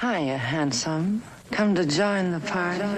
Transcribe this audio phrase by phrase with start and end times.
[0.00, 1.22] Hiya, handsome.
[1.50, 2.88] Come to join the party.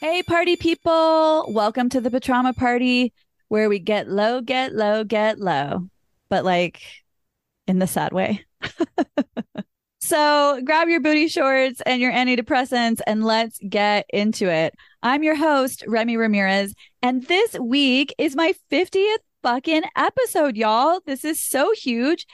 [0.00, 1.52] Hey, party people.
[1.52, 3.12] Welcome to the Patrauma Party,
[3.48, 5.88] where we get low, get low, get low,
[6.28, 6.82] but like
[7.66, 8.44] in the sad way.
[10.06, 14.72] so grab your booty shorts and your antidepressants and let's get into it.
[15.02, 21.00] I'm your host, Remy Ramirez, and this week is my 50th fucking episode, y'all.
[21.06, 22.24] This is so huge.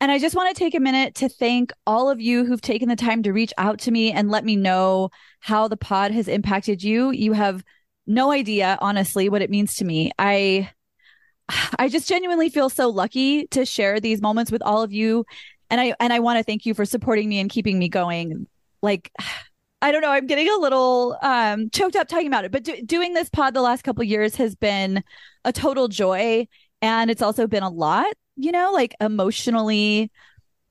[0.00, 2.88] And I just want to take a minute to thank all of you who've taken
[2.88, 6.26] the time to reach out to me and let me know how the pod has
[6.26, 7.12] impacted you.
[7.12, 7.62] You have
[8.08, 10.10] no idea, honestly, what it means to me.
[10.18, 10.68] I
[11.78, 15.24] I just genuinely feel so lucky to share these moments with all of you.
[15.74, 18.46] And I and I want to thank you for supporting me and keeping me going.
[18.80, 19.10] Like
[19.82, 22.80] I don't know, I'm getting a little um choked up talking about it, but do,
[22.82, 25.02] doing this pod the last couple years has been
[25.44, 26.46] a total joy
[26.80, 30.10] and it's also been a lot you know, like emotionally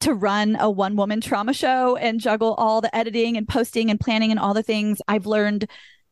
[0.02, 4.00] to run a one woman trauma show and juggle all the editing and posting and
[4.00, 5.02] planning and all the things.
[5.08, 5.70] I've learned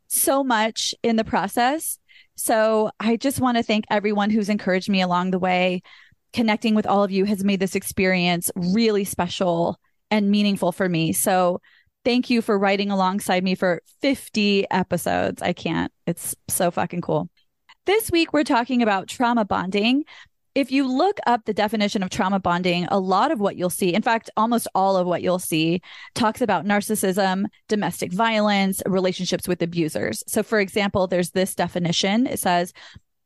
[0.08, 2.00] so much in the process.
[2.36, 5.82] So I just want to thank everyone who's encouraged me along the way.
[6.34, 9.80] Connecting with all of you has made this experience really special
[10.10, 11.14] and meaningful for me.
[11.14, 11.62] So
[12.06, 15.42] thank you for writing alongside me for 50 episodes.
[15.42, 15.92] I can't.
[16.08, 17.30] It's so fucking cool.
[17.86, 20.06] This week, we're talking about trauma bonding,
[20.54, 23.94] if you look up the definition of trauma bonding, a lot of what you'll see,
[23.94, 25.82] in fact, almost all of what you'll see,
[26.14, 30.24] talks about narcissism, domestic violence, relationships with abusers.
[30.28, 32.74] So, for example, there's this definition it says,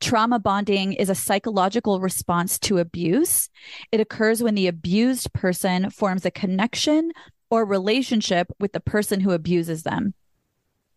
[0.01, 3.49] Trauma bonding is a psychological response to abuse.
[3.91, 7.11] It occurs when the abused person forms a connection
[7.49, 10.13] or relationship with the person who abuses them.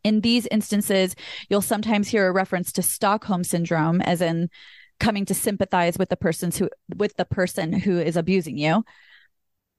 [0.04, 1.14] In these instances,
[1.48, 4.48] you'll sometimes hear a reference to Stockholm syndrome, as in
[4.98, 8.84] coming to sympathize with the person's who with the person who is abusing you.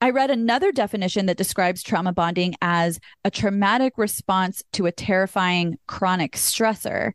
[0.02, 5.78] I read another definition that describes trauma bonding as a traumatic response to a terrifying
[5.86, 7.12] chronic stressor.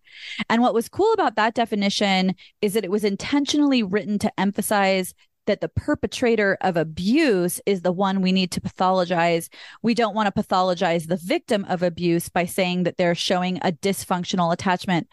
[0.51, 5.15] And what was cool about that definition is that it was intentionally written to emphasize
[5.47, 9.47] that the perpetrator of abuse is the one we need to pathologize.
[9.81, 13.71] We don't want to pathologize the victim of abuse by saying that they're showing a
[13.71, 15.07] dysfunctional attachment,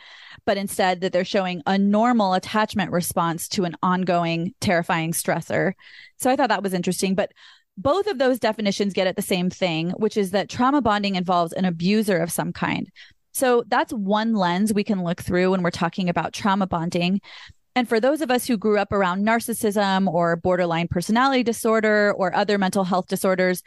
[0.47, 5.73] but instead that they're showing a normal attachment response to an ongoing terrifying stressor.
[6.19, 7.15] So I thought that was interesting.
[7.15, 7.33] But
[7.77, 11.53] both of those definitions get at the same thing, which is that trauma bonding involves
[11.53, 12.91] an abuser of some kind.
[13.33, 17.21] So that's one lens we can look through when we're talking about trauma bonding.
[17.75, 22.35] And for those of us who grew up around narcissism or borderline personality disorder or
[22.35, 23.63] other mental health disorders,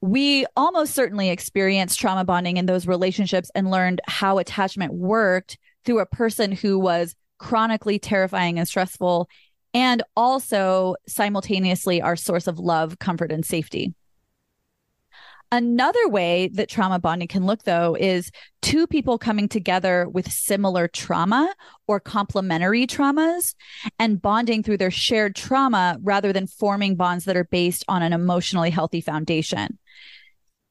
[0.00, 5.98] we almost certainly experienced trauma bonding in those relationships and learned how attachment worked through
[5.98, 9.28] a person who was chronically terrifying and stressful
[9.74, 13.94] and also simultaneously our source of love, comfort, and safety.
[15.50, 18.30] Another way that trauma bonding can look, though, is
[18.60, 21.54] two people coming together with similar trauma
[21.86, 23.54] or complementary traumas
[23.98, 28.12] and bonding through their shared trauma rather than forming bonds that are based on an
[28.12, 29.78] emotionally healthy foundation.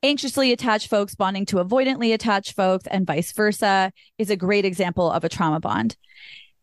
[0.04, 5.12] Anxiously attached folks bonding to avoidantly attached folks and vice versa is a great example
[5.12, 5.98] of a trauma bond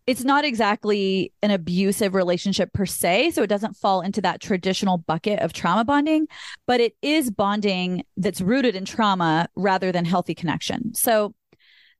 [0.07, 3.31] it's not exactly an abusive relationship per se.
[3.31, 6.29] So it doesn't fall into that traditional bucket of trauma bonding,
[6.67, 10.95] but it is bonding that's rooted in trauma rather than healthy connection.
[10.95, 11.35] So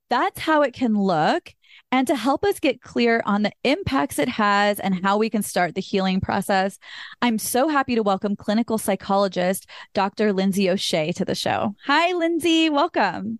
[0.09, 1.53] that's how it can look.
[1.91, 5.41] And to help us get clear on the impacts it has and how we can
[5.41, 6.77] start the healing process,
[7.21, 10.31] I'm so happy to welcome clinical psychologist Dr.
[10.31, 11.73] Lindsay O'Shea to the show.
[11.85, 12.69] Hi, Lindsay.
[12.69, 13.39] Welcome.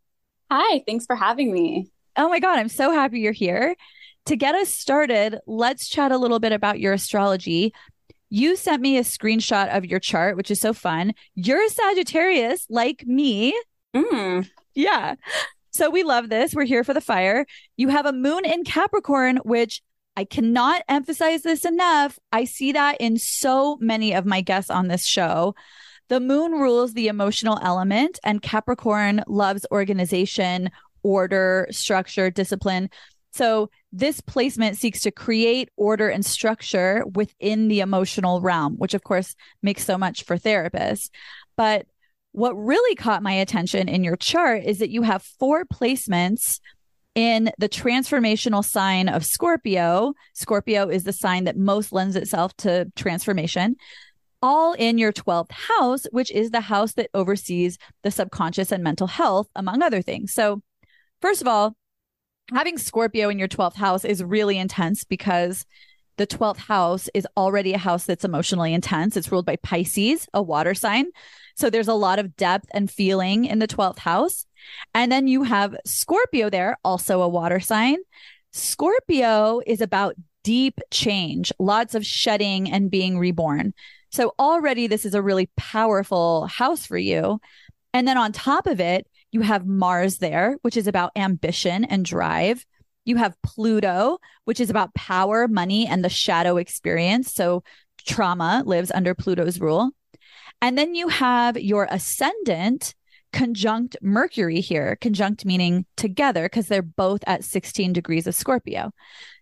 [0.50, 0.84] Hi.
[0.88, 1.92] Thanks for having me.
[2.18, 3.76] Oh my God, I'm so happy you're here
[4.26, 7.74] to get us started, let's chat a little bit about your astrology.
[8.30, 11.14] You sent me a screenshot of your chart, which is so fun.
[11.36, 13.60] You're a Sagittarius like me.
[13.96, 14.50] Mm.
[14.74, 15.16] Yeah.
[15.72, 16.54] So we love this.
[16.54, 17.46] We're here for the fire.
[17.78, 19.82] You have a moon in Capricorn, which
[20.18, 22.18] I cannot emphasize this enough.
[22.32, 25.54] I see that in so many of my guests on this show.
[26.08, 30.70] The moon rules the emotional element, and Capricorn loves organization,
[31.04, 32.90] order, structure, discipline.
[33.36, 39.04] So this placement seeks to create order and structure within the emotional realm, which of
[39.04, 41.10] course makes so much for therapists.
[41.58, 41.86] But
[42.32, 46.62] what really caught my attention in your chart is that you have four placements
[47.14, 50.14] in the transformational sign of Scorpio.
[50.34, 53.76] Scorpio is the sign that most lends itself to transformation.
[54.42, 59.08] All in your 12th house, which is the house that oversees the subconscious and mental
[59.08, 60.34] health, among other things.
[60.34, 60.62] So,
[61.22, 61.76] first of all,
[62.54, 65.66] having Scorpio in your 12th house is really intense because
[66.18, 69.18] the 12th house is already a house that's emotionally intense.
[69.18, 71.08] It's ruled by Pisces, a water sign.
[71.56, 74.46] So there's a lot of depth and feeling in the 12th house.
[74.94, 77.98] And then you have Scorpio there, also a water sign.
[78.52, 83.74] Scorpio is about deep change, lots of shedding and being reborn.
[84.12, 87.42] So already this is a really powerful house for you.
[87.94, 92.06] And then on top of it, you have Mars there, which is about ambition and
[92.06, 92.66] drive.
[93.04, 97.34] You have Pluto, which is about power, money, and the shadow experience.
[97.34, 97.62] So
[98.08, 99.92] trauma lives under Pluto's rule.
[100.62, 102.96] And then you have your ascendant
[103.34, 108.92] conjunct Mercury here, conjunct meaning together, because they're both at 16 degrees of Scorpio.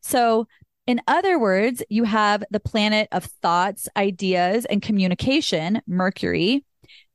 [0.02, 0.48] So,
[0.88, 6.66] in other words, you have the planet of thoughts, ideas, and communication, Mercury,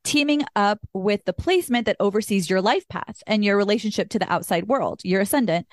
[0.09, 4.33] teaming up with the placement that oversees your life path and your relationship to the
[4.33, 5.67] outside world, your ascendant,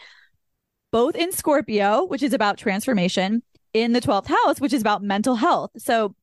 [0.91, 3.43] both in Scorpio, which is about transformation,
[3.73, 5.71] in the 12th house, which is about mental health.
[5.77, 6.15] So,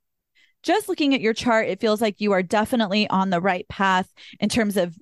[0.63, 4.13] just looking at your chart, it feels like you are definitely on the right path
[4.39, 4.99] in terms of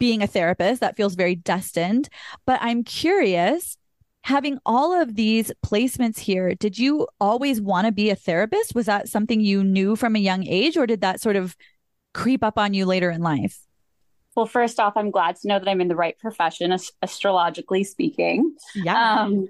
[0.00, 0.80] being a therapist.
[0.80, 2.08] That feels very destined.
[2.44, 3.76] But I'm curious,
[4.24, 8.74] having all of these placements here, did you always want to be a therapist?
[8.74, 11.56] Was that something you knew from a young age, or did that sort of
[12.14, 13.60] creep up on you later in life?
[14.34, 18.54] Well, first off, I'm glad to know that I'm in the right profession, astrologically speaking.
[18.74, 19.22] Yeah.
[19.22, 19.48] Um,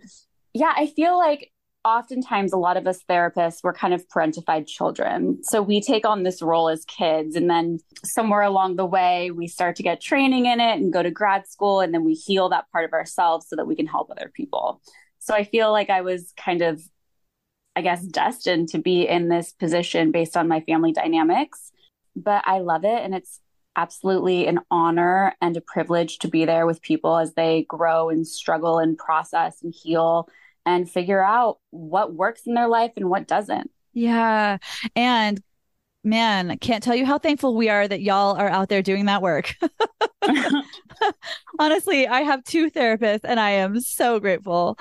[0.54, 1.52] yeah, I feel like
[1.84, 6.22] oftentimes a lot of us therapists we're kind of parentified children so we take on
[6.22, 10.46] this role as kids and then somewhere along the way we start to get training
[10.46, 13.46] in it and go to grad school and then we heal that part of ourselves
[13.48, 14.82] so that we can help other people
[15.18, 16.82] so i feel like i was kind of
[17.76, 21.70] i guess destined to be in this position based on my family dynamics
[22.20, 23.40] but i love it and it's
[23.78, 28.26] absolutely an honor and a privilege to be there with people as they grow and
[28.26, 30.28] struggle and process and heal
[30.66, 33.70] and figure out what works in their life and what doesn't.
[33.94, 34.58] Yeah.
[34.96, 35.40] And
[36.02, 39.22] man, can't tell you how thankful we are that y'all are out there doing that
[39.22, 39.54] work.
[41.60, 44.76] Honestly, I have two therapists and I am so grateful.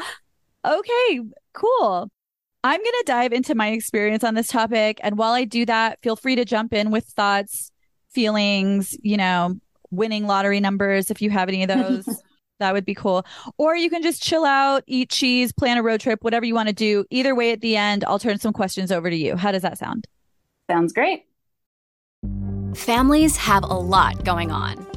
[0.65, 1.21] Okay,
[1.53, 2.09] cool.
[2.67, 4.99] I'm going to dive into my experience on this topic.
[5.01, 7.71] And while I do that, feel free to jump in with thoughts
[8.09, 9.55] feelings, you know,
[9.89, 11.69] winning lottery numbers if you have any of
[12.05, 12.21] those.
[12.59, 13.25] that would be cool.
[13.57, 16.67] Or you can just chill out, eat cheese, plan a road trip, whatever you want
[16.67, 17.05] to do.
[17.09, 19.37] Either way, at the end, I'll turn some questions over to you.
[19.37, 20.05] How does that sound?
[20.69, 21.23] Sounds great.
[22.75, 24.96] Families have a lot going on.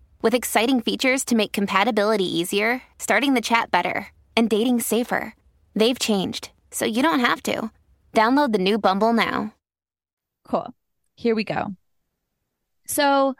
[0.21, 5.35] with exciting features to make compatibility easier, starting the chat better, and dating safer.
[5.75, 7.71] They've changed, so you don't have to.
[8.13, 9.53] Download the new Bumble now.
[10.43, 10.73] Cool.
[11.15, 11.75] Here we go.
[12.85, 13.35] So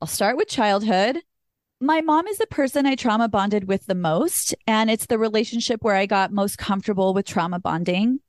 [0.00, 1.18] I'll start with childhood.
[1.80, 5.82] My mom is the person I trauma bonded with the most, and it's the relationship
[5.82, 8.20] where I got most comfortable with trauma bonding.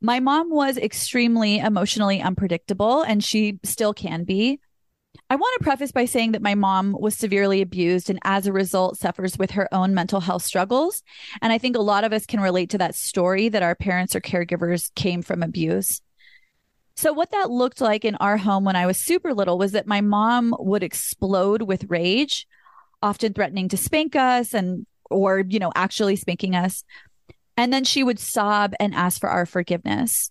[0.00, 4.60] My mom was extremely emotionally unpredictable, and she still can be.
[5.30, 8.52] I want to preface by saying that my mom was severely abused and as a
[8.52, 11.02] result suffers with her own mental health struggles.
[11.42, 14.14] And I think a lot of us can relate to that story that our parents
[14.14, 16.00] or caregivers came from abuse.
[16.96, 19.86] So, what that looked like in our home when I was super little was that
[19.86, 22.46] my mom would explode with rage,
[23.02, 26.84] often threatening to spank us and, or, you know, actually spanking us.
[27.58, 30.30] And then she would sob and ask for our forgiveness.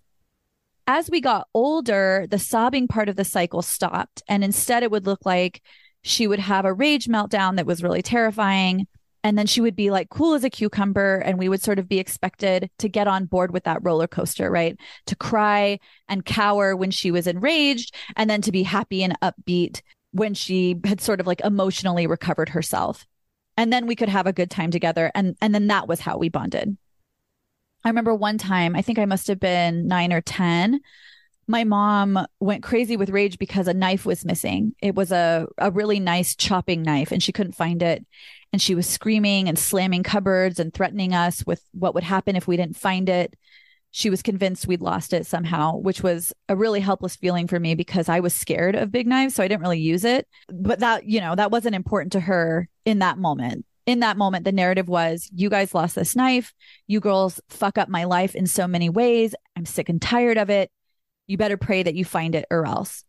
[0.88, 4.22] As we got older, the sobbing part of the cycle stopped.
[4.28, 5.62] And instead, it would look like
[6.04, 8.88] she would have a rage meltdown that was really terrifying.
[9.24, 11.18] And then she would be like cool as a cucumber.
[11.26, 14.52] And we would sort of be expected to get on board with that roller coaster,
[14.52, 14.78] right?
[15.08, 19.82] To cry and cower when she was enraged, and then to be happy and upbeat
[20.12, 23.08] when she had sort of like emotionally recovered herself.
[23.58, 25.12] And then we could have a good time together.
[25.16, 26.78] And, and then that was how we bonded.
[27.86, 30.82] I remember one time, I think I must have been nine or 10
[31.48, 34.74] my mom went crazy with rage because a knife was missing.
[34.82, 38.06] It was a, a really nice chopping knife and she couldn't find it.
[38.52, 42.48] And she was screaming and slamming cupboards and threatening us with what would happen if
[42.48, 43.36] we didn't find it.
[43.92, 47.76] She was convinced we'd lost it somehow, which was a really helpless feeling for me
[47.76, 49.36] because I was scared of big knives.
[49.36, 50.28] So I didn't really use it.
[50.50, 54.46] But that, you know, that wasn't important to her in that moment in that moment,
[54.46, 56.54] the narrative was, you guys lost this knife.
[56.88, 59.36] You girls fuck up my life in so many ways.
[59.56, 60.72] I'm sick and tired of it
[61.28, 63.04] you better pray that you find it or else.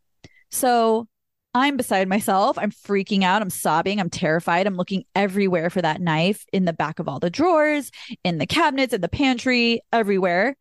[0.50, 1.06] So
[1.54, 2.58] I'm beside myself.
[2.58, 3.42] I'm freaking out.
[3.42, 4.00] I'm sobbing.
[4.00, 4.66] I'm terrified.
[4.66, 7.90] I'm looking everywhere for that knife in the back of all the drawers,
[8.24, 10.56] in the cabinets, in the pantry, everywhere.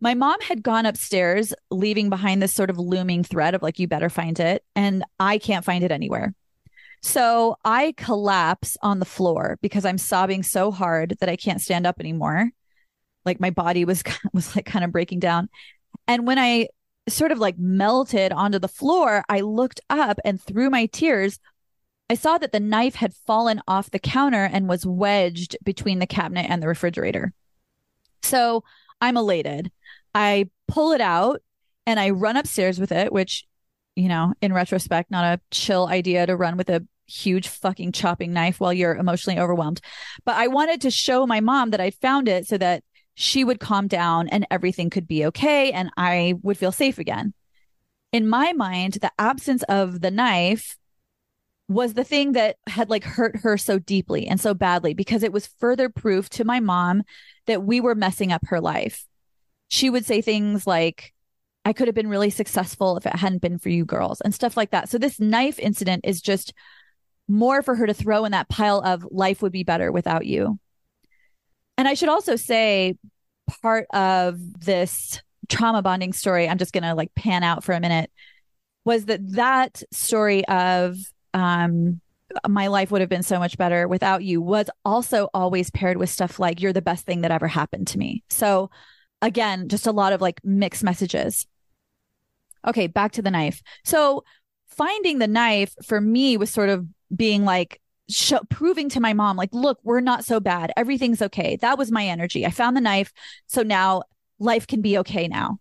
[0.00, 3.88] My mom had gone upstairs, leaving behind this sort of looming threat of like, you
[3.88, 4.64] better find it.
[4.74, 6.34] And I can't find it anywhere.
[7.04, 11.86] So I collapse on the floor because I'm sobbing so hard that I can't stand
[11.86, 12.50] up anymore.
[13.26, 15.50] Like my body was was like kind of breaking down.
[16.08, 16.68] And when I
[17.06, 21.38] sort of like melted onto the floor, I looked up and through my tears,
[22.08, 26.06] I saw that the knife had fallen off the counter and was wedged between the
[26.06, 27.34] cabinet and the refrigerator.
[28.22, 28.64] So
[29.02, 29.70] I'm elated.
[30.14, 31.42] I pull it out
[31.84, 33.44] and I run upstairs with it, which,
[33.94, 38.32] you know, in retrospect, not a chill idea to run with a huge fucking chopping
[38.32, 39.80] knife while you're emotionally overwhelmed.
[40.24, 42.82] But I wanted to show my mom that I found it so that
[43.14, 47.32] she would calm down and everything could be okay and I would feel safe again.
[48.12, 50.76] In my mind, the absence of the knife
[51.68, 55.32] was the thing that had like hurt her so deeply and so badly because it
[55.32, 57.02] was further proof to my mom
[57.46, 59.06] that we were messing up her life.
[59.68, 61.12] She would say things like,
[61.64, 64.56] I could have been really successful if it hadn't been for you girls and stuff
[64.56, 64.90] like that.
[64.90, 66.52] So this knife incident is just
[67.28, 70.58] more for her to throw in that pile of life would be better without you.
[71.76, 72.96] And I should also say,
[73.62, 77.80] part of this trauma bonding story, I'm just going to like pan out for a
[77.80, 78.10] minute,
[78.84, 80.96] was that that story of
[81.32, 82.00] um,
[82.48, 86.10] my life would have been so much better without you was also always paired with
[86.10, 88.22] stuff like, you're the best thing that ever happened to me.
[88.30, 88.70] So,
[89.22, 91.46] again, just a lot of like mixed messages.
[92.66, 93.62] Okay, back to the knife.
[93.84, 94.24] So,
[94.68, 99.36] finding the knife for me was sort of being like, show, proving to my mom,
[99.36, 100.72] like, look, we're not so bad.
[100.76, 101.56] Everything's okay.
[101.56, 102.44] That was my energy.
[102.44, 103.12] I found the knife.
[103.46, 104.02] So now
[104.38, 105.58] life can be okay now.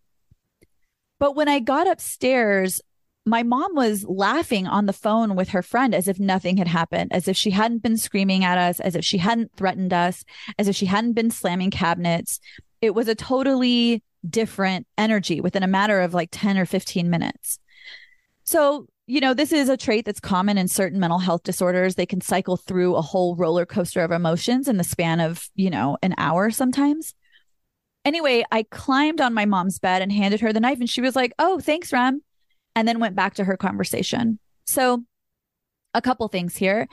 [1.19, 2.81] But when I got upstairs,
[3.25, 7.13] my mom was laughing on the phone with her friend as if nothing had happened,
[7.13, 10.25] as if she hadn't been screaming at us, as if she hadn't threatened us,
[10.59, 12.39] as if she hadn't been slamming cabinets.
[12.81, 17.59] It was a totally different energy within a matter of like 10 or 15 minutes.
[18.43, 21.95] So you know, this is a trait that's common in certain mental health disorders.
[21.95, 25.69] They can cycle through a whole roller coaster of emotions in the span of, you
[25.69, 27.13] know, an hour sometimes.
[28.05, 31.15] Anyway, I climbed on my mom's bed and handed her the knife, and she was
[31.15, 32.21] like, Oh, thanks, Rem.
[32.75, 34.39] And then went back to her conversation.
[34.65, 35.03] So,
[35.93, 36.87] a couple things here.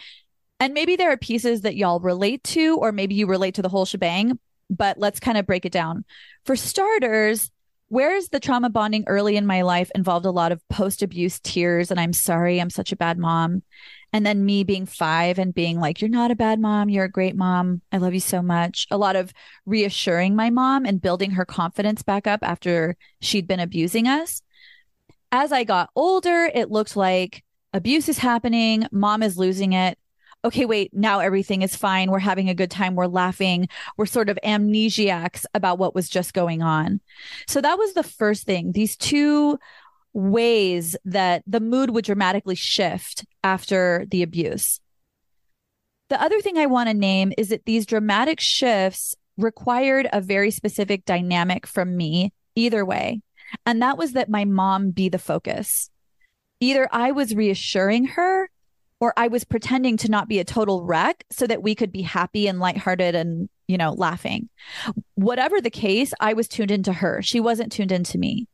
[0.58, 3.68] And maybe there are pieces that y'all relate to, or maybe you relate to the
[3.68, 4.38] whole shebang,
[4.68, 6.04] but let's kind of break it down.
[6.44, 7.50] For starters,
[7.90, 11.90] Whereas the trauma bonding early in my life involved a lot of post abuse tears
[11.90, 13.64] and I'm sorry, I'm such a bad mom.
[14.12, 16.88] And then me being five and being like, you're not a bad mom.
[16.88, 17.82] You're a great mom.
[17.90, 18.87] I love you so much.
[18.92, 19.32] A lot of
[19.66, 24.40] reassuring my mom and building her confidence back up after she'd been abusing us.
[25.32, 27.42] As I got older, it looked like
[27.73, 28.87] abuse is happening.
[28.92, 29.99] Mom is losing it
[30.44, 32.11] okay, wait, now everything is fine.
[32.11, 32.94] We're having a good time.
[32.94, 33.68] We're laughing.
[33.97, 37.00] We're sort of amnesiacs about what was just going on.
[37.47, 38.73] So that was the first thing.
[38.73, 39.59] These two
[40.12, 44.80] ways that the mood would dramatically shift after the abuse.
[46.09, 50.50] The other thing I want to name is that these dramatic shifts required a very
[50.50, 53.20] specific dynamic from me, either way.
[53.64, 55.90] And that was that my mom be the focus.
[56.61, 58.39] Either I was reassuring her
[59.00, 62.02] or I was pretending to not be a total wreck so that we could be
[62.02, 64.49] happy and lighthearted and, you know, laughing.
[65.14, 67.23] Whatever the case, I was tuned into her.
[67.23, 68.47] She wasn't tuned into me.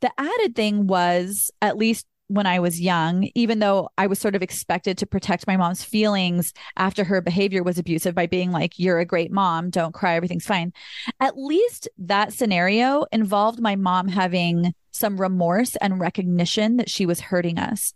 [0.00, 4.34] The added thing was, at least when I was young, even though I was sort
[4.34, 8.78] of expected to protect my mom's feelings after her behavior was abusive by being like,
[8.78, 10.72] you're a great mom, don't cry, everything's fine.
[11.20, 17.20] At least that scenario involved my mom having some remorse and recognition that she was
[17.20, 17.92] hurting us.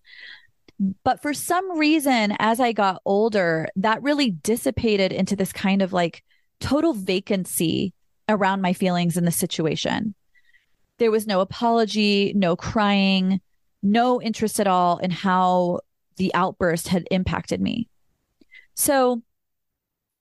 [1.05, 5.93] But for some reason, as I got older, that really dissipated into this kind of
[5.93, 6.23] like
[6.61, 7.95] total vacancy
[8.29, 10.15] around my feelings in the situation.
[10.99, 13.41] There was no apology, no crying,
[13.83, 15.81] no interest at all in how
[16.17, 17.89] the outburst had impacted me.
[18.75, 19.23] So,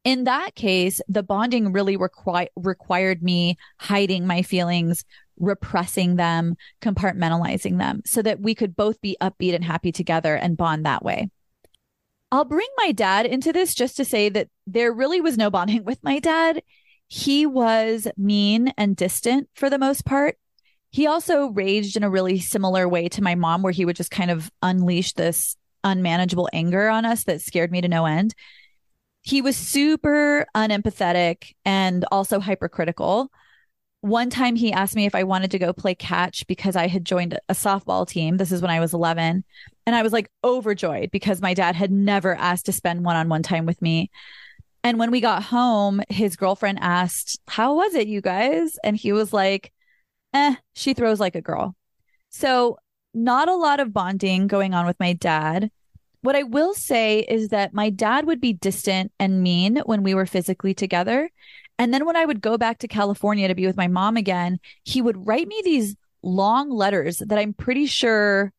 [0.03, 5.03] in that case, the bonding really requi- required me hiding my feelings,
[5.39, 10.57] repressing them, compartmentalizing them so that we could both be upbeat and happy together and
[10.57, 11.29] bond that way.
[12.31, 15.83] I'll bring my dad into this just to say that there really was no bonding
[15.85, 16.61] with my dad.
[17.07, 20.37] He was mean and distant for the most part.
[20.89, 24.11] He also raged in a really similar way to my mom, where he would just
[24.11, 28.33] kind of unleash this unmanageable anger on us that scared me to no end.
[29.21, 33.29] He was super unempathetic and also hypercritical.
[34.05, 37.05] One time he asked me if I wanted to go play catch because I had
[37.05, 38.37] joined a softball team.
[38.37, 39.43] This is when I was 11.
[39.87, 43.29] And I was like overjoyed because my dad had never asked to spend one on
[43.29, 44.11] one time with me.
[44.83, 48.77] And when we got home, his girlfriend asked, How was it, you guys?
[48.83, 49.73] And he was like,
[50.35, 51.75] Eh, she throws like a girl.
[52.29, 52.77] So,
[53.15, 55.71] not a lot of bonding going on with my dad.
[56.21, 60.13] What I will say is that my dad would be distant and mean when we
[60.13, 61.31] were physically together.
[61.77, 64.59] And then when I would go back to California to be with my mom again,
[64.83, 68.51] he would write me these long letters that I'm pretty sure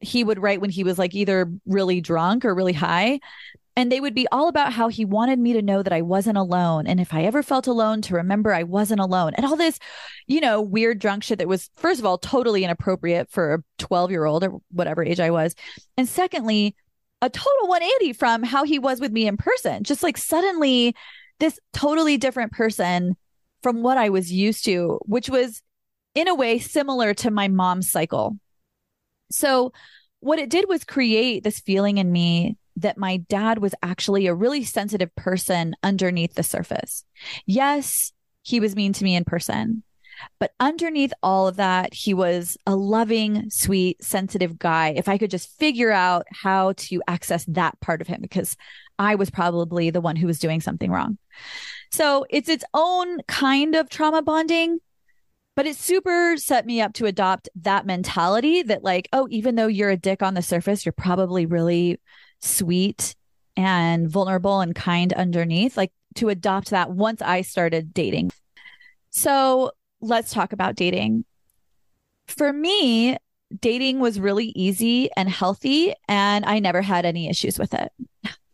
[0.00, 3.20] he would write when he was like either really drunk or really high.
[3.76, 6.36] And they would be all about how he wanted me to know that I wasn't
[6.36, 6.86] alone.
[6.86, 9.32] And if I ever felt alone, to remember I wasn't alone.
[9.34, 9.78] And all this,
[10.26, 14.10] you know, weird drunk shit that was, first of all, totally inappropriate for a 12
[14.10, 15.54] year old or whatever age I was.
[15.96, 16.74] And secondly,
[17.22, 19.84] a total 180 from how he was with me in person.
[19.84, 20.96] Just like suddenly
[21.40, 23.16] this totally different person
[23.62, 25.62] from what I was used to, which was
[26.14, 28.36] in a way similar to my mom's cycle.
[29.30, 29.72] So,
[30.20, 34.34] what it did was create this feeling in me that my dad was actually a
[34.34, 37.04] really sensitive person underneath the surface.
[37.46, 39.82] Yes, he was mean to me in person,
[40.38, 44.90] but underneath all of that, he was a loving, sweet, sensitive guy.
[44.96, 48.56] If I could just figure out how to access that part of him, because
[49.00, 51.16] I was probably the one who was doing something wrong.
[51.90, 54.78] So it's its own kind of trauma bonding,
[55.56, 59.68] but it super set me up to adopt that mentality that, like, oh, even though
[59.68, 61.98] you're a dick on the surface, you're probably really
[62.40, 63.16] sweet
[63.56, 68.30] and vulnerable and kind underneath, like to adopt that once I started dating.
[69.08, 71.24] So let's talk about dating.
[72.26, 73.16] For me,
[73.60, 77.90] dating was really easy and healthy, and I never had any issues with it.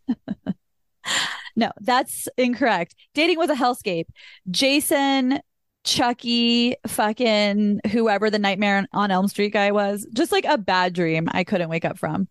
[1.55, 2.95] no, that's incorrect.
[3.13, 4.05] Dating was a hellscape.
[4.49, 5.39] Jason,
[5.83, 11.27] Chucky, fucking whoever the nightmare on Elm Street guy was, just like a bad dream
[11.31, 12.27] I couldn't wake up from.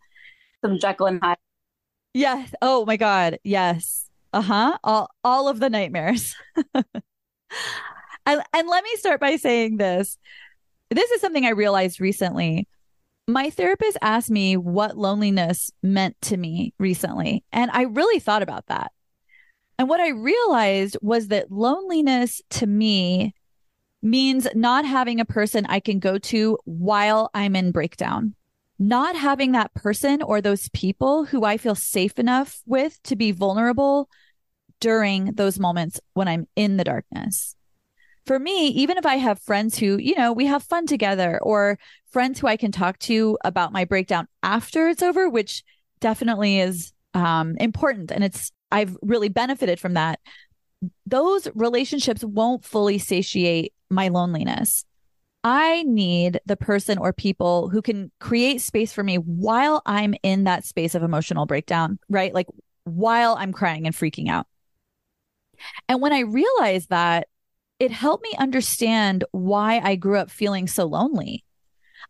[0.65, 1.39] Some Jekyll and Hyde.
[2.15, 2.55] Yes.
[2.62, 3.39] Oh my God.
[3.45, 4.09] Yes.
[4.33, 4.79] Uh huh.
[4.83, 6.35] All all of the nightmares.
[6.75, 6.85] and,
[8.27, 10.19] and let me start by saying this.
[10.91, 12.69] This is something I realized recently
[13.27, 18.67] my therapist asked me what loneliness meant to me recently, and I really thought about
[18.67, 18.93] that.
[19.79, 23.35] And what I realized was that loneliness to me
[24.03, 28.35] means not having a person I can go to while I'm in breakdown,
[28.79, 33.33] not having that person or those people who I feel safe enough with to be
[33.33, 34.09] vulnerable
[34.81, 37.56] during those moments when I'm in the darkness
[38.27, 41.79] for me, even if I have friends who, you know, we have fun together or
[42.11, 45.62] friends who I can talk to about my breakdown after it's over, which
[46.01, 48.11] definitely is um, important.
[48.11, 50.19] And it's, I've really benefited from that.
[51.07, 54.85] Those relationships won't fully satiate my loneliness.
[55.45, 60.45] I need the person or people who can create space for me while I'm in
[60.45, 62.35] that space of emotional breakdown, right?
[62.35, 62.49] Like
[62.83, 64.49] while I'm crying and freaking out.
[65.89, 67.29] And when I realized that,
[67.79, 71.45] it helped me understand why I grew up feeling so lonely.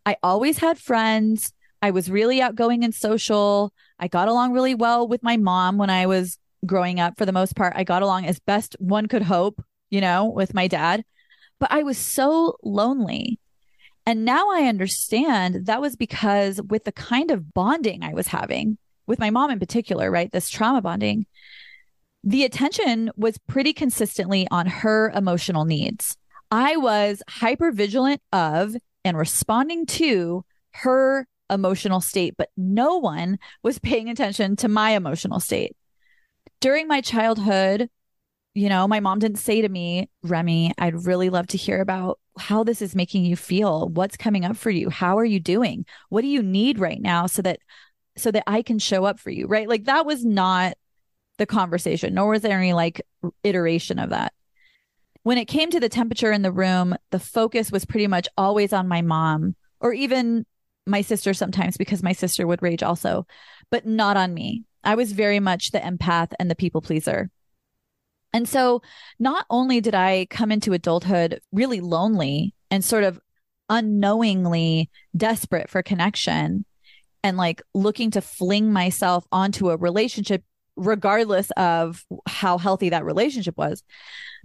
[0.05, 1.53] I always had friends.
[1.81, 3.73] I was really outgoing and social.
[3.99, 7.31] I got along really well with my mom when I was growing up for the
[7.31, 7.73] most part.
[7.75, 11.03] I got along as best one could hope, you know, with my dad.
[11.59, 13.39] But I was so lonely.
[14.05, 18.77] And now I understand that was because with the kind of bonding I was having
[19.05, 20.31] with my mom in particular, right?
[20.31, 21.25] This trauma bonding,
[22.23, 26.17] the attention was pretty consistently on her emotional needs.
[26.51, 33.79] I was hyper vigilant of and responding to her emotional state, but no one was
[33.79, 35.75] paying attention to my emotional state.
[36.59, 37.89] During my childhood,
[38.53, 42.19] you know, my mom didn't say to me, Remy, I'd really love to hear about
[42.39, 43.87] how this is making you feel.
[43.89, 44.89] What's coming up for you?
[44.89, 45.85] How are you doing?
[46.09, 47.59] What do you need right now so that
[48.17, 49.69] so that I can show up for you, right?
[49.69, 50.75] Like that was not
[51.37, 53.01] the conversation, nor was there any like
[53.43, 54.33] iteration of that.
[55.23, 58.73] When it came to the temperature in the room, the focus was pretty much always
[58.73, 60.45] on my mom or even
[60.85, 63.27] my sister sometimes because my sister would rage also,
[63.69, 64.63] but not on me.
[64.83, 67.29] I was very much the empath and the people pleaser.
[68.33, 68.81] And so
[69.19, 73.19] not only did I come into adulthood really lonely and sort of
[73.69, 76.65] unknowingly desperate for connection
[77.23, 80.43] and like looking to fling myself onto a relationship
[80.77, 83.83] regardless of how healthy that relationship was.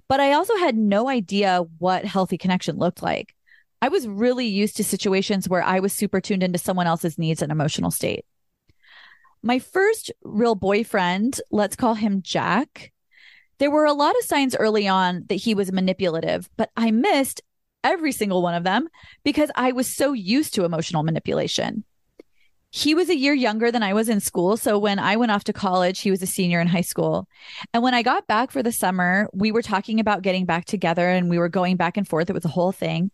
[0.08, 3.34] But I also had no idea what healthy connection looked like.
[3.80, 7.42] I was really used to situations where I was super tuned into someone else's needs
[7.42, 8.24] and emotional state.
[9.42, 12.92] My first real boyfriend, let's call him Jack,
[13.58, 17.40] there were a lot of signs early on that he was manipulative, but I missed
[17.84, 18.88] every single one of them
[19.24, 21.84] because I was so used to emotional manipulation.
[22.74, 24.56] He was a year younger than I was in school.
[24.56, 27.28] So when I went off to college, he was a senior in high school.
[27.74, 31.06] And when I got back for the summer, we were talking about getting back together
[31.06, 32.30] and we were going back and forth.
[32.30, 33.10] It was a whole thing.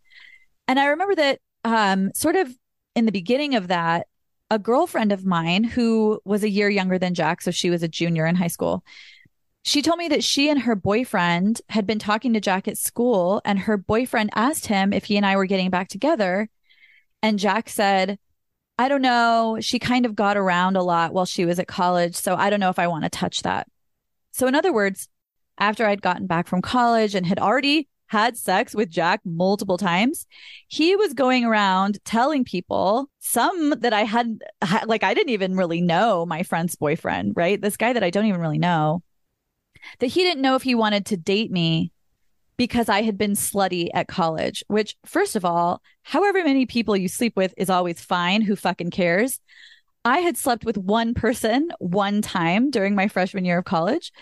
[0.68, 2.54] And I remember that um, sort of
[2.94, 4.06] in the beginning of that,
[4.48, 7.88] a girlfriend of mine who was a year younger than Jack, so she was a
[7.88, 8.84] junior in high school.
[9.64, 13.42] She told me that she and her boyfriend had been talking to Jack at school,
[13.44, 16.48] and her boyfriend asked him if he and I were getting back together.
[17.22, 18.18] And Jack said,
[18.78, 19.58] I don't know.
[19.60, 22.14] She kind of got around a lot while she was at college.
[22.14, 23.66] So I don't know if I want to touch that.
[24.32, 25.08] So, in other words,
[25.58, 30.26] after I'd gotten back from college and had already had sex with Jack multiple times.
[30.66, 34.42] He was going around telling people, some that I had,
[34.86, 37.60] like, I didn't even really know my friend's boyfriend, right?
[37.60, 39.02] This guy that I don't even really know,
[39.98, 41.92] that he didn't know if he wanted to date me
[42.58, 47.08] because I had been slutty at college, which, first of all, however many people you
[47.08, 48.42] sleep with is always fine.
[48.42, 49.40] Who fucking cares?
[50.04, 54.12] I had slept with one person one time during my freshman year of college.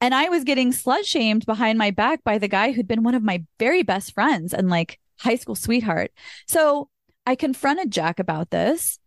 [0.00, 3.14] And I was getting slut shamed behind my back by the guy who'd been one
[3.14, 6.12] of my very best friends and like high school sweetheart.
[6.46, 6.88] So
[7.26, 8.98] I confronted Jack about this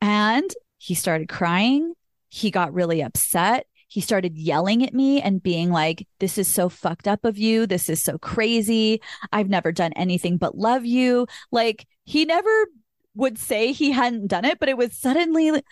[0.00, 1.94] and he started crying.
[2.28, 3.66] He got really upset.
[3.92, 7.66] He started yelling at me and being like, This is so fucked up of you.
[7.66, 9.00] This is so crazy.
[9.32, 11.26] I've never done anything but love you.
[11.50, 12.66] Like, he never
[13.14, 15.62] would say he hadn't done it, but it was suddenly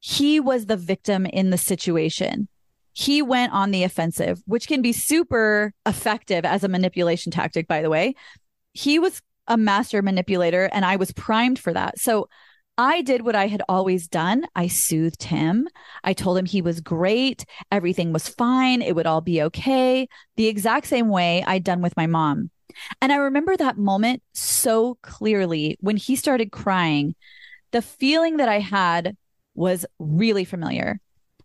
[0.00, 2.48] he was the victim in the situation
[2.94, 7.82] he went on the offensive, which can be super effective as a manipulation tactic, by
[7.82, 8.14] the way.
[8.72, 11.98] He was a master manipulator and I was primed for that.
[11.98, 12.28] So
[12.76, 14.46] I did what I had always done.
[14.56, 15.68] I soothed him.
[16.02, 17.44] I told him he was great.
[17.70, 18.82] Everything was fine.
[18.82, 20.08] It would all be okay.
[20.36, 22.50] The exact same way I'd done with my mom.
[23.00, 27.14] And I remember that moment so clearly when he started crying.
[27.70, 29.16] The feeling that I had
[29.54, 31.00] was really familiar.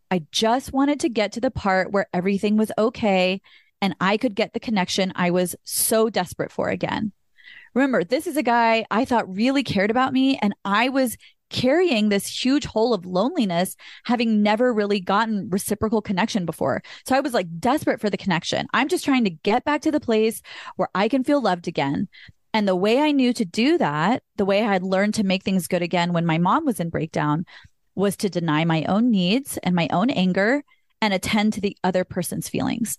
[0.10, 3.42] I just wanted to get to the part where everything was okay
[3.82, 7.12] and I could get the connection I was so desperate for again.
[7.80, 11.16] Remember, this is a guy I thought really cared about me, and I was
[11.50, 16.82] carrying this huge hole of loneliness, having never really gotten reciprocal connection before.
[17.06, 18.68] So I was like desperate for the connection.
[18.74, 20.42] I'm just trying to get back to the place
[20.76, 22.10] where I can feel loved again.
[22.54, 25.44] And the way I knew to do that, the way I had learned to make
[25.44, 27.46] things good again when my mom was in breakdown,
[27.96, 30.64] was to deny my own needs and my own anger
[31.02, 32.98] and attend to the other person's feelings.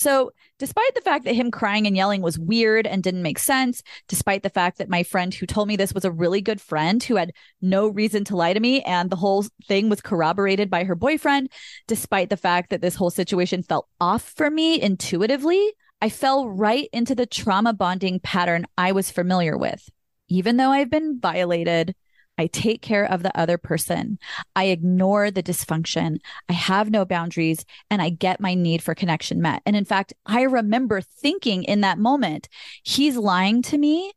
[0.00, 3.82] So, despite the fact that him crying and yelling was weird and didn't make sense,
[4.08, 7.02] despite the fact that my friend who told me this was a really good friend
[7.02, 10.84] who had no reason to lie to me and the whole thing was corroborated by
[10.84, 11.50] her boyfriend,
[11.86, 16.88] despite the fact that this whole situation felt off for me intuitively, I fell right
[16.94, 19.86] into the trauma bonding pattern I was familiar with.
[20.28, 21.94] Even though I've been violated,
[22.38, 24.18] I take care of the other person.
[24.56, 26.20] I ignore the dysfunction.
[26.48, 29.62] I have no boundaries and I get my need for connection met.
[29.66, 32.48] And in fact, I remember thinking in that moment,
[32.82, 34.12] he's lying to me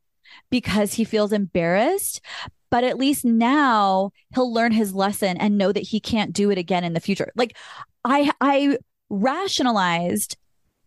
[0.49, 2.21] because he feels embarrassed.
[2.69, 6.57] But at least now he'll learn his lesson and know that he can't do it
[6.57, 7.31] again in the future.
[7.35, 7.55] Like
[8.03, 8.77] I, I
[9.09, 10.37] rationalized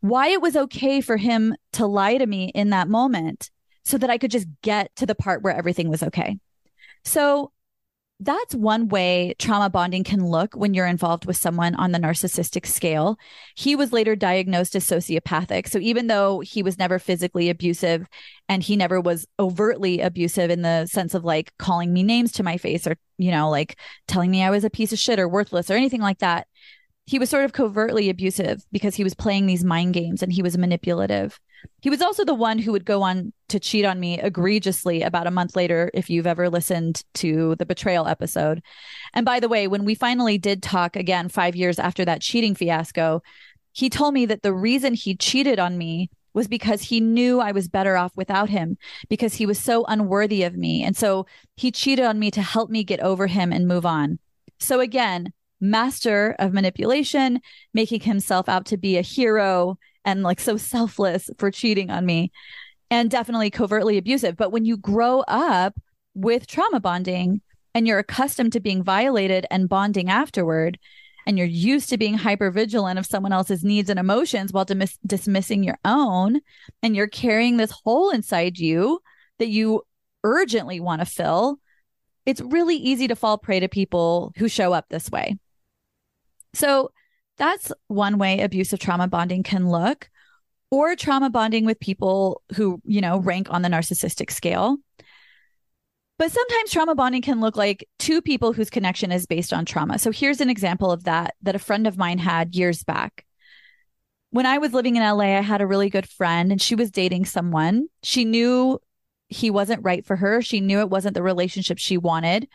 [0.00, 3.50] why it was okay for him to lie to me in that moment
[3.84, 6.38] so that I could just get to the part where everything was okay.
[7.06, 7.52] So
[8.18, 12.66] that's one way trauma bonding can look when you're involved with someone on the narcissistic
[12.66, 13.18] scale.
[13.54, 15.68] He was later diagnosed as sociopathic.
[15.68, 18.08] So even though he was never physically abusive
[18.48, 22.42] and he never was overtly abusive in the sense of like calling me names to
[22.42, 25.28] my face or, you know, like telling me I was a piece of shit or
[25.28, 26.46] worthless or anything like that,
[27.04, 30.42] he was sort of covertly abusive because he was playing these mind games and he
[30.42, 31.38] was manipulative.
[31.80, 35.26] He was also the one who would go on to cheat on me egregiously about
[35.26, 38.62] a month later, if you've ever listened to the betrayal episode.
[39.14, 42.54] And by the way, when we finally did talk again five years after that cheating
[42.54, 43.22] fiasco,
[43.72, 47.52] he told me that the reason he cheated on me was because he knew I
[47.52, 48.76] was better off without him
[49.08, 50.82] because he was so unworthy of me.
[50.82, 51.26] And so
[51.56, 54.18] he cheated on me to help me get over him and move on.
[54.58, 57.40] So again, master of manipulation,
[57.72, 62.30] making himself out to be a hero and like so selfless for cheating on me
[62.90, 64.36] and definitely covertly abusive.
[64.36, 65.74] But when you grow up
[66.14, 67.42] with trauma bonding
[67.74, 70.78] and you're accustomed to being violated and bonding afterward,
[71.26, 74.98] and you're used to being hyper vigilant of someone else's needs and emotions while dismiss-
[75.04, 76.40] dismissing your own,
[76.82, 79.00] and you're carrying this hole inside you
[79.40, 79.82] that you
[80.22, 81.58] urgently want to fill,
[82.24, 85.36] it's really easy to fall prey to people who show up this way.
[86.54, 86.90] So,
[87.36, 90.08] that's one way abusive trauma bonding can look,
[90.70, 94.78] or trauma bonding with people who, you know, rank on the narcissistic scale.
[96.18, 99.98] But sometimes trauma bonding can look like two people whose connection is based on trauma.
[99.98, 103.24] So here's an example of that that a friend of mine had years back.
[104.30, 106.90] When I was living in LA, I had a really good friend and she was
[106.90, 107.88] dating someone.
[108.02, 108.80] She knew
[109.28, 110.40] he wasn't right for her.
[110.40, 112.48] She knew it wasn't the relationship she wanted.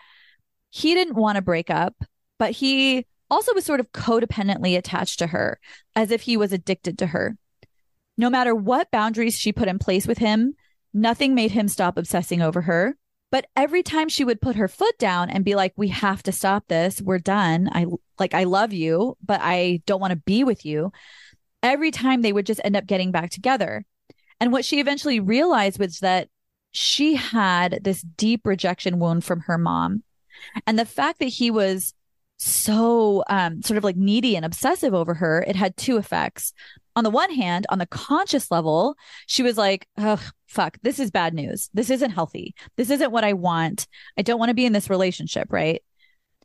[0.70, 1.96] He didn't want to break up,
[2.39, 5.60] but he also was sort of codependently attached to her,
[5.96, 7.38] as if he was addicted to her.
[8.17, 10.54] No matter what boundaries she put in place with him,
[10.94, 12.98] nothing made him stop obsessing over her.
[13.32, 16.34] But every time she would put her foot down and be like, we have to
[16.34, 17.02] stop this.
[17.02, 17.70] We're done.
[17.72, 17.86] I
[18.20, 20.91] like, I love you, but I don't want to be with you.
[21.63, 23.86] Every time they would just end up getting back together.
[24.41, 26.28] And what she eventually realized was that
[26.72, 30.04] she had this deep rejection wound from her mom.
[30.67, 31.94] And the fact that he was
[32.44, 36.54] so um, sort of like needy and obsessive over her, it had two effects.
[36.96, 38.96] On the one hand, on the conscious level,
[39.28, 41.70] she was like, oh, fuck, this is bad news.
[41.76, 42.56] This isn't healthy.
[42.78, 43.86] This isn't what I want.
[44.18, 45.84] I don't want to be in this relationship, right?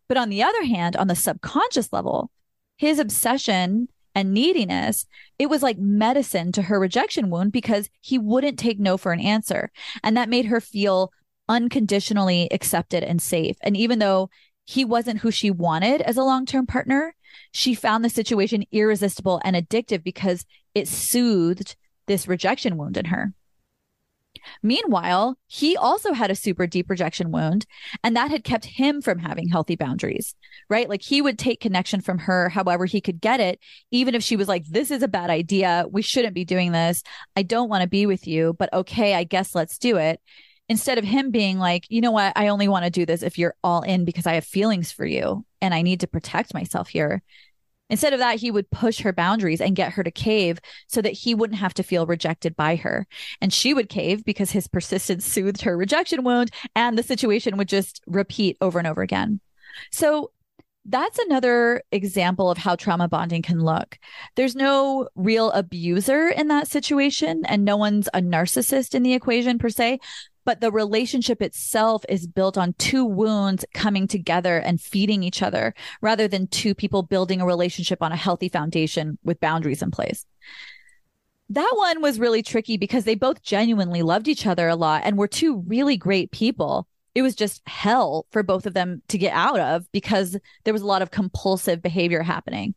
[0.06, 2.30] But on the other hand, on the subconscious level,
[2.76, 5.06] his obsession and neediness,
[5.38, 9.20] it was like medicine to her rejection wound because he wouldn't take no for an
[9.20, 9.70] answer.
[10.02, 11.10] And that made her feel
[11.48, 13.56] unconditionally accepted and safe.
[13.62, 14.28] And even though
[14.66, 17.14] he wasn't who she wanted as a long term partner,
[17.52, 21.76] she found the situation irresistible and addictive because it soothed
[22.06, 23.32] this rejection wound in her.
[24.62, 27.66] Meanwhile, he also had a super deep rejection wound,
[28.04, 30.34] and that had kept him from having healthy boundaries,
[30.68, 30.88] right?
[30.88, 34.36] Like he would take connection from her however he could get it, even if she
[34.36, 35.86] was like, This is a bad idea.
[35.90, 37.02] We shouldn't be doing this.
[37.36, 40.20] I don't want to be with you, but okay, I guess let's do it
[40.68, 43.38] instead of him being like, you know what, I only want to do this if
[43.38, 46.88] you're all in because I have feelings for you and I need to protect myself
[46.88, 47.22] here.
[47.88, 51.12] Instead of that, he would push her boundaries and get her to cave so that
[51.12, 53.06] he wouldn't have to feel rejected by her.
[53.40, 57.68] And she would cave because his persistence soothed her rejection wound and the situation would
[57.68, 59.40] just repeat over and over again.
[59.92, 60.32] So
[60.88, 63.98] that's another example of how trauma bonding can look.
[64.36, 69.58] There's no real abuser in that situation, and no one's a narcissist in the equation
[69.58, 69.98] per se,
[70.46, 75.74] but the relationship itself is built on two wounds coming together and feeding each other
[76.00, 80.24] rather than two people building a relationship on a healthy foundation with boundaries in place.
[81.50, 85.18] That one was really tricky because they both genuinely loved each other a lot and
[85.18, 86.86] were two really great people.
[87.16, 90.82] It was just hell for both of them to get out of because there was
[90.82, 92.74] a lot of compulsive behavior happening.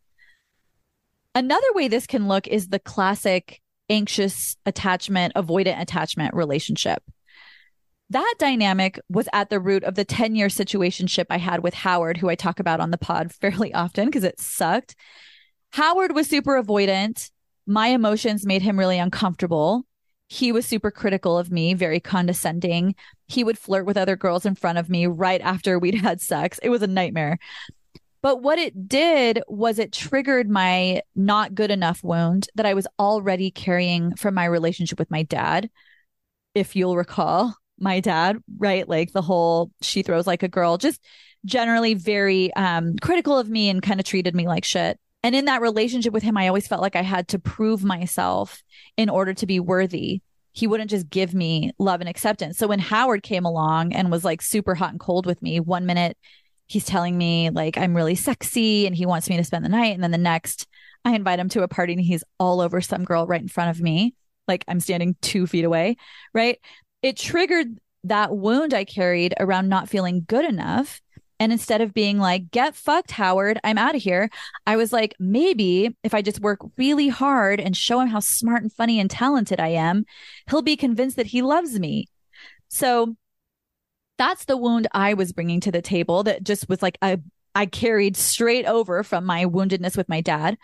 [1.36, 7.02] Another way this can look is the classic anxious attachment, avoidant attachment relationship
[8.10, 12.16] that dynamic was at the root of the 10 year situationship I had with Howard,
[12.16, 14.96] who I talk about on the pod fairly often because it sucked.
[15.72, 17.30] Howard was super avoidant.
[17.66, 19.84] My emotions made him really uncomfortable.
[20.28, 22.94] He was super critical of me, very condescending.
[23.26, 26.58] He would flirt with other girls in front of me right after we'd had sex.
[26.62, 27.38] It was a nightmare.
[28.22, 32.86] But what it did was it triggered my not good enough wound that I was
[32.98, 35.70] already carrying from my relationship with my dad.
[36.54, 38.88] If you'll recall, my dad, right?
[38.88, 41.00] Like the whole she throws like a girl, just
[41.44, 44.98] generally very um, critical of me and kind of treated me like shit.
[45.22, 48.62] And in that relationship with him, I always felt like I had to prove myself
[48.96, 50.22] in order to be worthy.
[50.52, 52.58] He wouldn't just give me love and acceptance.
[52.58, 55.86] So when Howard came along and was like super hot and cold with me, one
[55.86, 56.16] minute
[56.66, 59.94] he's telling me like I'm really sexy and he wants me to spend the night.
[59.94, 60.66] And then the next,
[61.04, 63.70] I invite him to a party and he's all over some girl right in front
[63.70, 64.14] of me.
[64.48, 65.96] Like I'm standing two feet away.
[66.32, 66.58] Right
[67.02, 71.00] it triggered that wound I carried around not feeling good enough.
[71.38, 74.28] And instead of being like, get fucked, Howard, I'm out of here,
[74.66, 78.62] I was like, maybe if I just work really hard and show him how smart
[78.62, 80.04] and funny and talented I am,
[80.50, 82.08] he'll be convinced that he loves me.
[82.68, 83.16] So
[84.18, 87.18] that's the wound I was bringing to the table that just was like a
[87.54, 90.56] I carried straight over from my woundedness with my dad.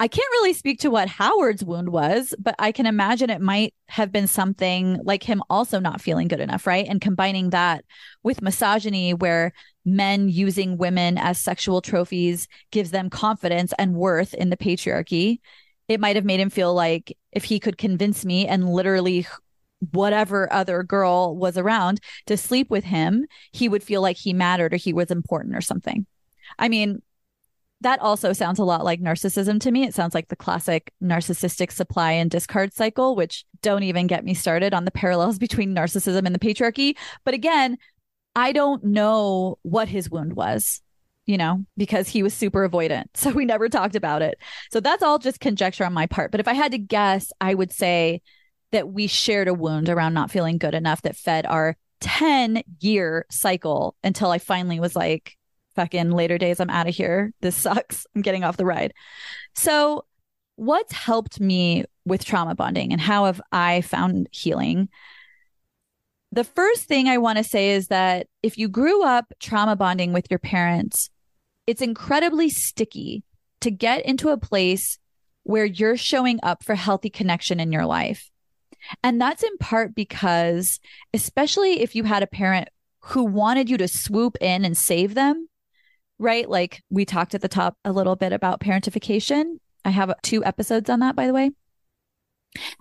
[0.00, 3.74] I can't really speak to what Howard's wound was, but I can imagine it might
[3.88, 6.86] have been something like him also not feeling good enough, right?
[6.88, 7.84] And combining that
[8.22, 9.52] with misogyny, where
[9.84, 15.40] men using women as sexual trophies gives them confidence and worth in the patriarchy.
[15.88, 19.26] It might have made him feel like if he could convince me and literally
[19.92, 24.74] whatever other girl was around to sleep with him, he would feel like he mattered
[24.74, 26.06] or he was important or something.
[26.58, 27.02] I mean,
[27.80, 29.84] that also sounds a lot like narcissism to me.
[29.84, 34.34] It sounds like the classic narcissistic supply and discard cycle, which don't even get me
[34.34, 36.96] started on the parallels between narcissism and the patriarchy.
[37.24, 37.78] But again,
[38.34, 40.80] I don't know what his wound was,
[41.26, 43.06] you know, because he was super avoidant.
[43.14, 44.38] So we never talked about it.
[44.72, 46.30] So that's all just conjecture on my part.
[46.30, 48.22] But if I had to guess, I would say
[48.72, 53.26] that we shared a wound around not feeling good enough that fed our 10 year
[53.30, 55.37] cycle until I finally was like,
[55.78, 57.32] fucking later days, I'm out of here.
[57.40, 58.04] This sucks.
[58.16, 58.92] I'm getting off the ride.
[59.54, 60.04] So,
[60.56, 64.88] what's helped me with trauma bonding and how have I found healing?
[66.32, 70.12] The first thing I want to say is that if you grew up trauma bonding
[70.12, 71.10] with your parents,
[71.68, 73.22] it's incredibly sticky
[73.60, 74.98] to get into a place
[75.44, 78.30] where you're showing up for healthy connection in your life.
[79.04, 80.80] And that's in part because,
[81.14, 82.68] especially if you had a parent
[83.00, 85.48] who wanted you to swoop in and save them,
[86.18, 86.48] right?
[86.48, 89.58] Like we talked at the top a little bit about parentification.
[89.84, 91.50] I have two episodes on that, by the way.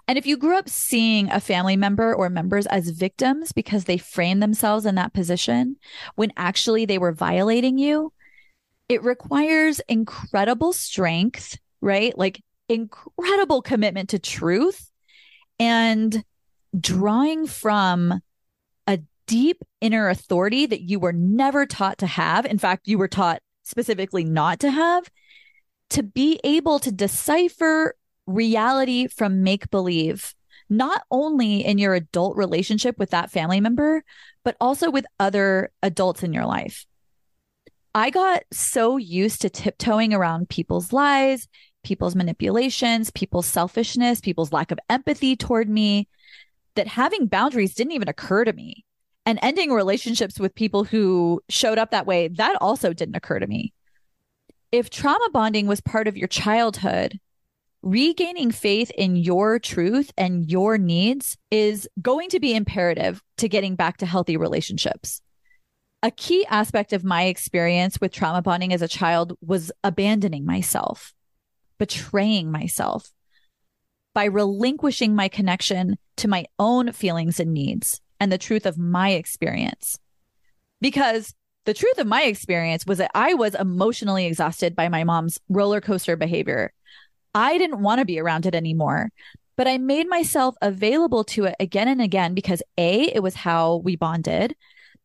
[0.07, 3.97] And if you grew up seeing a family member or members as victims because they
[3.97, 5.75] framed themselves in that position
[6.15, 8.13] when actually they were violating you,
[8.89, 12.17] it requires incredible strength, right?
[12.17, 14.89] Like incredible commitment to truth
[15.59, 16.23] and
[16.79, 18.21] drawing from
[19.27, 22.45] deep inner authority that you were never taught to have.
[22.45, 25.09] In fact, you were taught specifically not to have,
[25.91, 30.33] to be able to decipher reality from make believe,
[30.69, 34.03] not only in your adult relationship with that family member,
[34.43, 36.85] but also with other adults in your life.
[37.93, 41.47] I got so used to tiptoeing around people's lies,
[41.83, 46.07] people's manipulations, people's selfishness, people's lack of empathy toward me,
[46.75, 48.85] that having boundaries didn't even occur to me.
[49.27, 53.45] And ending relationships with people who showed up that way, that also didn't occur to
[53.45, 53.73] me.
[54.71, 57.19] If trauma bonding was part of your childhood,
[57.81, 63.75] regaining faith in your truth and your needs is going to be imperative to getting
[63.75, 65.21] back to healthy relationships.
[66.01, 71.13] A key aspect of my experience with trauma bonding as a child was abandoning myself
[71.77, 73.11] betraying myself
[74.13, 79.11] by relinquishing my connection to my own feelings and needs and the truth of my
[79.11, 79.97] experience.
[80.81, 81.33] Because
[81.65, 85.81] the truth of my experience was that I was emotionally exhausted by my mom's roller
[85.81, 86.71] coaster behavior.
[87.35, 89.09] I didn't want to be around it anymore,
[89.57, 93.77] but I made myself available to it again and again because A, it was how
[93.77, 94.55] we bonded.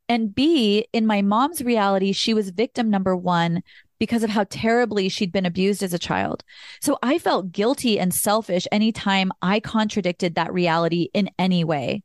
[0.09, 3.63] And B, in my mom's reality, she was victim number one
[3.99, 6.45] because of how terribly she'd been abused as a child.
[6.81, 12.03] So I felt guilty and selfish anytime I contradicted that reality in any way.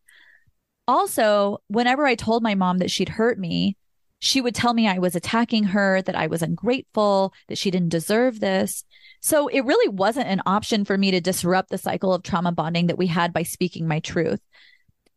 [0.88, 3.76] Also, whenever I told my mom that she'd hurt me,
[4.19, 7.89] she would tell me I was attacking her, that I was ungrateful, that she didn't
[7.89, 8.84] deserve this.
[9.21, 12.88] So it really wasn't an option for me to disrupt the cycle of trauma bonding
[12.88, 14.39] that we had by speaking my truth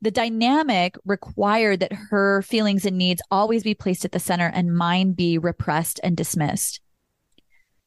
[0.02, 4.74] the dynamic required that her feelings and needs always be placed at the center and
[4.74, 6.80] mine be repressed and dismissed.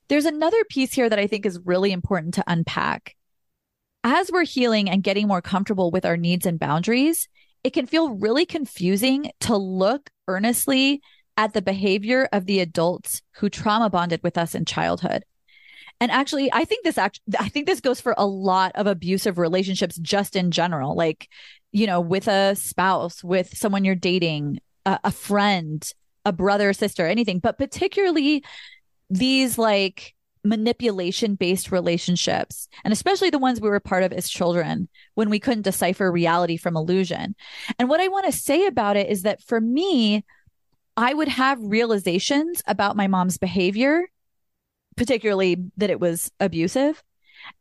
[0.10, 3.15] There's another piece here that I think is really important to unpack.
[4.04, 7.28] As we're healing and getting more comfortable with our needs and boundaries,
[7.63, 11.02] it can feel really confusing to look earnestly
[11.38, 15.23] at the behavior of the adults who trauma bonded with us in childhood.
[15.99, 19.38] And actually, I think this act I think this goes for a lot of abusive
[19.38, 20.95] relationships just in general.
[20.95, 21.30] Like
[21.71, 25.89] you know, with a spouse, with someone you're dating, a, a friend,
[26.26, 28.43] a brother, sister, anything, but particularly
[29.10, 30.13] these like
[30.44, 35.39] manipulation based relationships, and especially the ones we were part of as children when we
[35.39, 37.35] couldn't decipher reality from illusion.
[37.79, 40.25] And what I want to say about it is that for me,
[40.96, 44.04] I would have realizations about my mom's behavior,
[44.96, 47.02] particularly that it was abusive.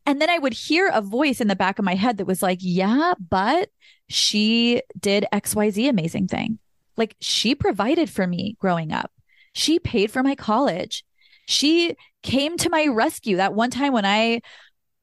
[0.07, 2.43] And then I would hear a voice in the back of my head that was
[2.43, 3.71] like, yeah, but
[4.09, 6.59] she did XYZ amazing thing.
[6.97, 9.11] Like she provided for me growing up.
[9.55, 11.05] She paid for my college.
[11.47, 14.41] She came to my rescue that one time when I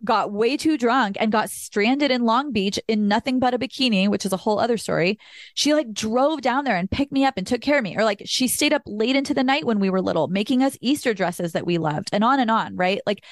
[0.03, 4.07] got way too drunk and got stranded in Long Beach in nothing but a bikini,
[4.07, 5.19] which is a whole other story.
[5.53, 7.97] She like drove down there and picked me up and took care of me.
[7.97, 10.77] Or like she stayed up late into the night when we were little, making us
[10.81, 13.01] Easter dresses that we loved and on and on, right?
[13.05, 13.23] Like,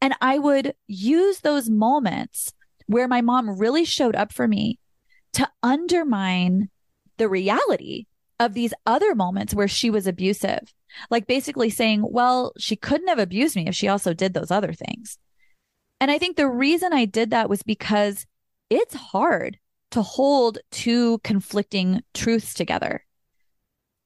[0.00, 2.52] and I would use those moments
[2.86, 4.78] where my mom really showed up for me
[5.34, 6.70] to undermine
[7.18, 8.06] the reality
[8.38, 10.72] of these other moments where she was abusive.
[11.10, 14.72] Like basically saying, well, she couldn't have abused me if she also did those other
[14.72, 15.18] things.
[16.00, 18.26] And I think the reason I did that was because
[18.70, 19.58] it's hard
[19.90, 23.04] to hold two conflicting truths together.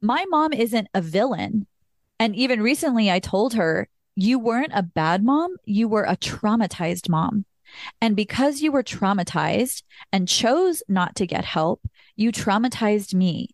[0.00, 1.66] My mom isn't a villain.
[2.18, 7.08] And even recently, I told her, You weren't a bad mom, you were a traumatized
[7.08, 7.44] mom.
[8.00, 9.82] And because you were traumatized
[10.12, 11.82] and chose not to get help,
[12.16, 13.50] you traumatized me.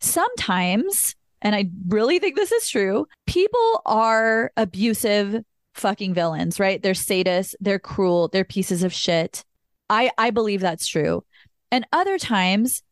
[0.00, 1.16] Sometimes,
[1.46, 5.44] and I really think this is true, people are abusive
[5.74, 6.82] fucking villains, right?
[6.82, 9.44] They're sadists, they're cruel, they're pieces of shit.
[9.88, 11.22] I I believe that's true.
[11.70, 12.82] And other times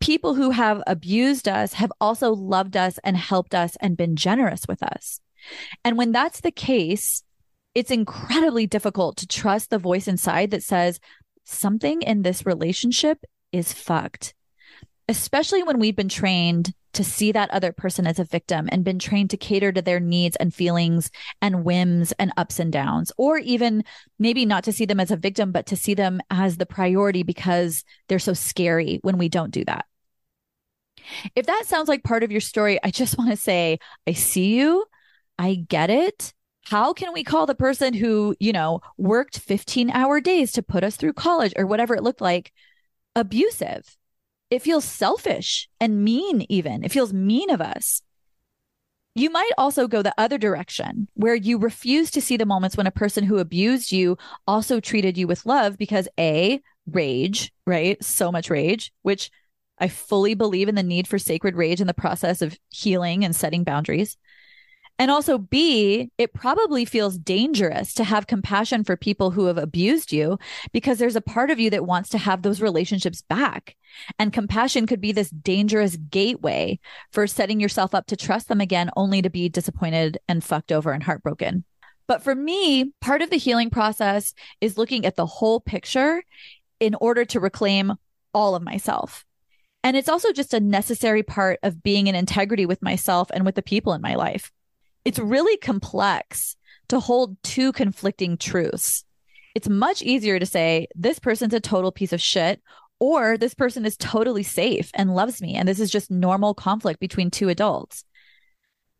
[0.00, 4.62] people who have abused us have also loved us and helped us and been generous
[4.68, 5.20] with us.
[5.84, 7.22] And when that's the case,
[7.76, 10.98] it's incredibly difficult to trust the voice inside that says
[11.44, 14.34] something in this relationship is fucked.
[15.08, 18.98] Especially when we've been trained to see that other person as a victim and been
[18.98, 21.10] trained to cater to their needs and feelings
[21.40, 23.84] and whims and ups and downs, or even
[24.18, 27.22] maybe not to see them as a victim, but to see them as the priority
[27.22, 29.86] because they're so scary when we don't do that.
[31.34, 34.56] If that sounds like part of your story, I just want to say, I see
[34.56, 34.84] you.
[35.38, 36.34] I get it.
[36.64, 40.84] How can we call the person who, you know, worked 15 hour days to put
[40.84, 42.52] us through college or whatever it looked like
[43.16, 43.96] abusive?
[44.50, 46.84] It feels selfish and mean, even.
[46.84, 48.02] It feels mean of us.
[49.14, 52.86] You might also go the other direction where you refuse to see the moments when
[52.86, 58.02] a person who abused you also treated you with love because A, rage, right?
[58.02, 59.30] So much rage, which
[59.78, 63.34] I fully believe in the need for sacred rage in the process of healing and
[63.34, 64.16] setting boundaries.
[65.00, 70.12] And also, B, it probably feels dangerous to have compassion for people who have abused
[70.12, 70.38] you
[70.72, 73.76] because there's a part of you that wants to have those relationships back.
[74.18, 76.80] And compassion could be this dangerous gateway
[77.12, 80.92] for setting yourself up to trust them again, only to be disappointed and fucked over
[80.92, 81.64] and heartbroken.
[82.06, 86.22] But for me, part of the healing process is looking at the whole picture
[86.78, 87.94] in order to reclaim
[88.34, 89.24] all of myself.
[89.82, 93.54] And it's also just a necessary part of being in integrity with myself and with
[93.54, 94.52] the people in my life
[95.04, 96.56] it's really complex
[96.88, 99.04] to hold two conflicting truths.
[99.54, 102.62] It's much easier to say, this person's a total piece of shit,
[102.98, 105.56] or this person is totally safe and loves me.
[105.56, 108.04] And this is just normal conflict between two adults.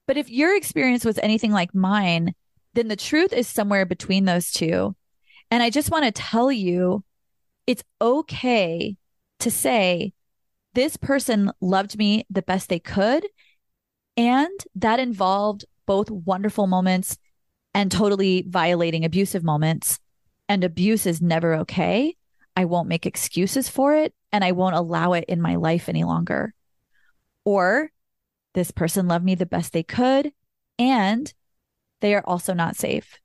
[0.07, 2.35] But if your experience was anything like mine,
[2.75, 4.97] then the truth is somewhere between those two.
[5.51, 7.05] And I just want to tell you
[7.67, 8.97] it's okay
[9.41, 10.13] to say,
[10.75, 13.27] this person loved me the best they could.
[14.17, 17.19] And that involved both wonderful moments
[17.75, 19.99] and totally violating abusive moments.
[20.49, 22.15] And abuse is never okay.
[22.55, 26.05] I won't make excuses for it and I won't allow it in my life any
[26.05, 26.55] longer.
[27.45, 27.91] Or
[28.55, 30.33] this person loved me the best they could
[30.79, 31.35] and
[31.99, 33.19] they are also not safe.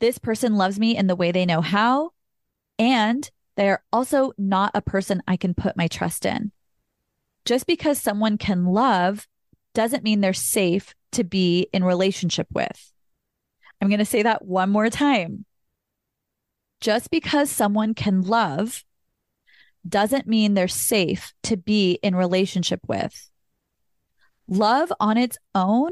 [0.00, 2.10] This person loves me in the way they know how
[2.76, 6.50] and they are also not a person I can put my trust in.
[7.44, 9.28] Just because someone can love
[9.74, 12.92] doesn't mean they're safe to be in relationship with.
[13.80, 15.44] I'm going to say that one more time.
[16.80, 18.84] Just because someone can love
[19.86, 23.30] doesn't mean they're safe to be in relationship with.
[24.48, 25.90] Love on its own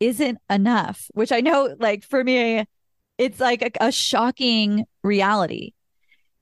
[0.00, 2.64] isn't enough, which I know, like for me,
[3.18, 5.72] it's like a, a shocking reality.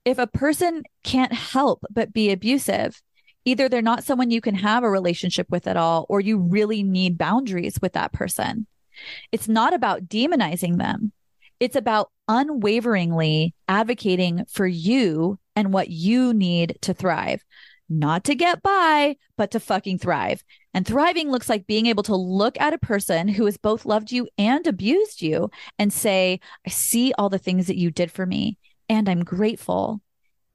[0.05, 3.01] If a person can't help but be abusive,
[3.45, 6.83] either they're not someone you can have a relationship with at all, or you really
[6.83, 8.67] need boundaries with that person.
[9.31, 11.11] It's not about demonizing them.
[11.59, 17.43] It's about unwaveringly advocating for you and what you need to thrive,
[17.89, 20.43] not to get by, but to fucking thrive.
[20.73, 24.11] And thriving looks like being able to look at a person who has both loved
[24.11, 28.25] you and abused you and say, I see all the things that you did for
[28.25, 30.01] me, and I'm grateful.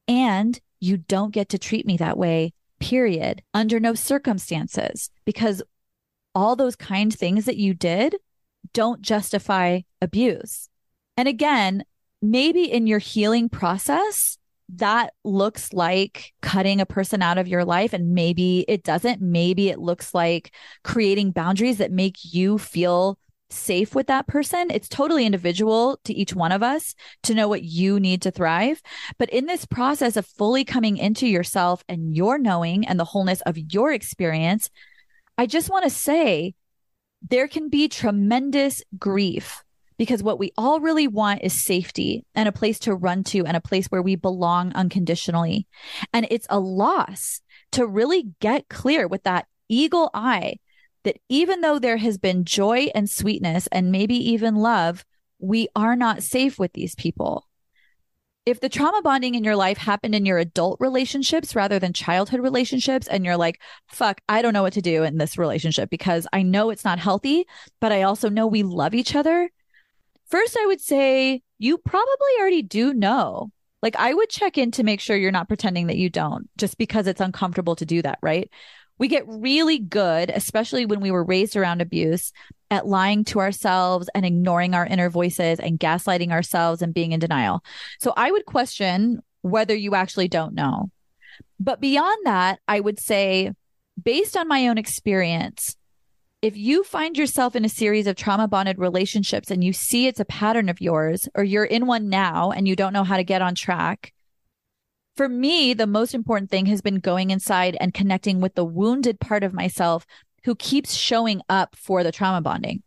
[0.07, 2.53] And you don't get to treat me that way
[2.85, 5.63] period, under no circumstances, because
[6.35, 8.17] all those kind things that you did
[8.75, 10.69] don't justify abuse.
[11.17, 11.85] And again,
[12.21, 14.37] maybe in your healing process,
[14.77, 19.69] that looks like cutting a person out of your life and maybe it doesn't maybe
[19.69, 23.19] it looks like creating boundaries that make you feel
[23.51, 27.63] safe with that person it's totally individual to each one of us to know what
[27.63, 28.81] you need to thrive
[29.19, 33.41] but in this process of fully coming into yourself and your knowing and the wholeness
[33.43, 34.71] of your experience
[35.39, 36.55] i just want to say
[37.29, 39.65] there can be tremendous grief
[39.97, 43.57] because what we all really want is safety and a place to run to and
[43.57, 45.67] a place where we belong unconditionally.
[46.13, 47.41] And it's a loss
[47.73, 50.59] to really get clear with that eagle eye
[51.05, 55.05] that even though there has been joy and sweetness and maybe even love,
[55.39, 57.49] we are not safe with these people.
[58.47, 62.41] If the trauma bonding in your life happened in your adult relationships rather than childhood
[62.41, 66.27] relationships, and you're like, fuck, I don't know what to do in this relationship because
[66.33, 67.47] I know it's not healthy,
[67.81, 69.49] but I also know we love each other,
[70.27, 73.51] First, I would say you probably already do know.
[73.83, 76.79] Like, I would check in to make sure you're not pretending that you don't just
[76.79, 78.51] because it's uncomfortable to do that, right?
[78.99, 82.33] We get really good, especially when we were raised around abuse,
[82.71, 87.21] at lying to ourselves and ignoring our inner voices and gaslighting ourselves and being in
[87.21, 87.63] denial.
[88.01, 90.91] So I would question whether you actually don't know.
[91.61, 93.53] But beyond that, I would say,
[94.03, 95.77] based on my own experience,
[96.43, 100.21] if you find yourself in a series of trauma bonded relationships and you see it's
[100.21, 103.25] a pattern of yours, or you're in one now and you don't know how to
[103.25, 104.13] get on track,
[105.17, 109.21] for me, the most important thing has been going inside and connecting with the wounded
[109.21, 110.07] part of myself
[110.45, 112.83] who keeps showing up for the trauma bonding.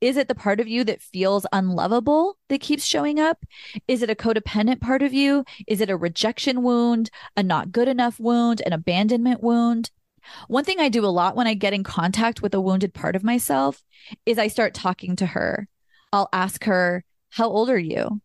[0.00, 3.44] Is it the part of you that feels unlovable that keeps showing up?
[3.88, 5.44] Is it a codependent part of you?
[5.66, 9.90] Is it a rejection wound, a not good enough wound, an abandonment wound?
[10.48, 13.16] One thing I do a lot when I get in contact with a wounded part
[13.16, 13.82] of myself
[14.26, 15.68] is I start talking to her.
[16.12, 18.20] I'll ask her, How old are you?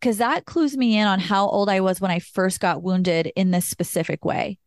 [0.00, 3.32] Because that clues me in on how old I was when I first got wounded
[3.34, 4.58] in this specific way.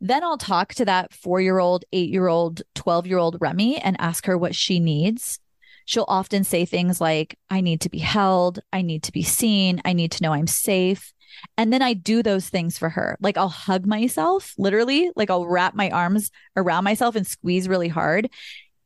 [0.00, 3.78] Then I'll talk to that four year old, eight year old, 12 year old Remy
[3.78, 5.38] and ask her what she needs.
[5.84, 8.60] She'll often say things like, I need to be held.
[8.72, 9.80] I need to be seen.
[9.84, 11.12] I need to know I'm safe.
[11.56, 13.16] And then I do those things for her.
[13.20, 17.88] Like I'll hug myself, literally, like I'll wrap my arms around myself and squeeze really
[17.88, 18.28] hard.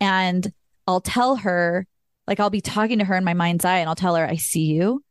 [0.01, 0.53] And
[0.87, 1.87] I'll tell her,
[2.27, 4.37] like I'll be talking to her in my mind's eye and I'll tell her, I
[4.37, 5.03] see you.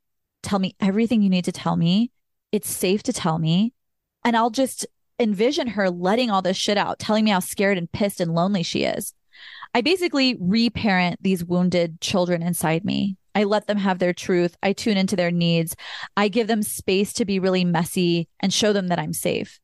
[0.43, 2.11] Tell me everything you need to tell me.
[2.51, 3.73] It's safe to tell me.
[4.23, 4.85] And I'll just
[5.19, 8.63] envision her letting all this shit out, telling me how scared and pissed and lonely
[8.63, 9.13] she is.
[9.73, 13.17] I basically reparent these wounded children inside me.
[13.33, 14.57] I let them have their truth.
[14.61, 15.75] I tune into their needs.
[16.17, 19.59] I give them space to be really messy and show them that I'm safe.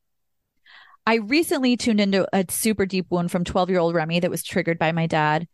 [1.05, 4.43] I recently tuned into a super deep wound from 12 year old Remy that was
[4.43, 5.47] triggered by my dad.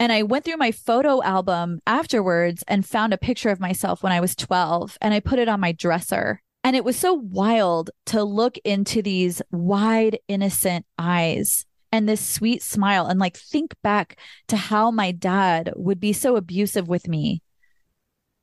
[0.00, 4.12] And I went through my photo album afterwards and found a picture of myself when
[4.12, 6.40] I was 12 and I put it on my dresser.
[6.62, 12.62] And it was so wild to look into these wide, innocent eyes and this sweet
[12.62, 14.18] smile and like think back
[14.48, 17.42] to how my dad would be so abusive with me.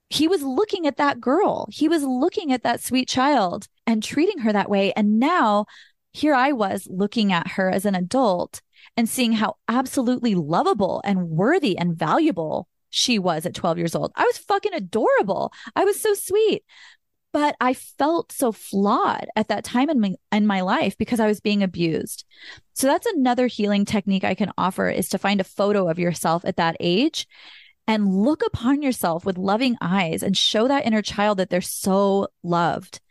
[0.10, 1.68] He was looking at that girl.
[1.72, 4.91] He was looking at that sweet child and treating her that way.
[4.93, 5.66] And now
[6.12, 8.62] here I was looking at her as an adult
[8.97, 14.11] and seeing how absolutely lovable and worthy and valuable she was at 12 years old.
[14.15, 15.51] I was fucking adorable.
[15.75, 16.63] I was so sweet
[17.35, 21.27] but I felt so flawed at that time in my in my life because I
[21.27, 22.23] was being abused.
[22.75, 26.45] So that's another healing technique I can offer is to find a photo of yourself
[26.45, 27.27] at that age
[27.87, 32.29] and look upon yourself with loving eyes and show that inner child that they're so
[32.41, 33.01] loved.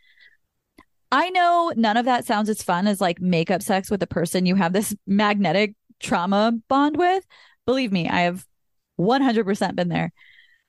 [1.11, 4.45] I know none of that sounds as fun as like makeup sex with a person
[4.45, 7.25] you have this magnetic trauma bond with.
[7.65, 8.45] Believe me, I have
[8.99, 10.11] 100% been there.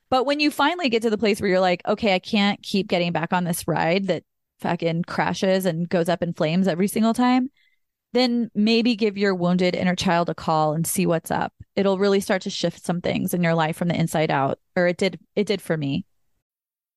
[0.09, 2.87] But when you finally get to the place where you're like, okay, I can't keep
[2.87, 4.23] getting back on this ride that
[4.61, 7.51] fucking crashes and goes up in flames every single time,
[8.13, 11.53] then maybe give your wounded inner child a call and see what's up.
[11.75, 14.87] It'll really start to shift some things in your life from the inside out, or
[14.87, 16.07] it did it did for me.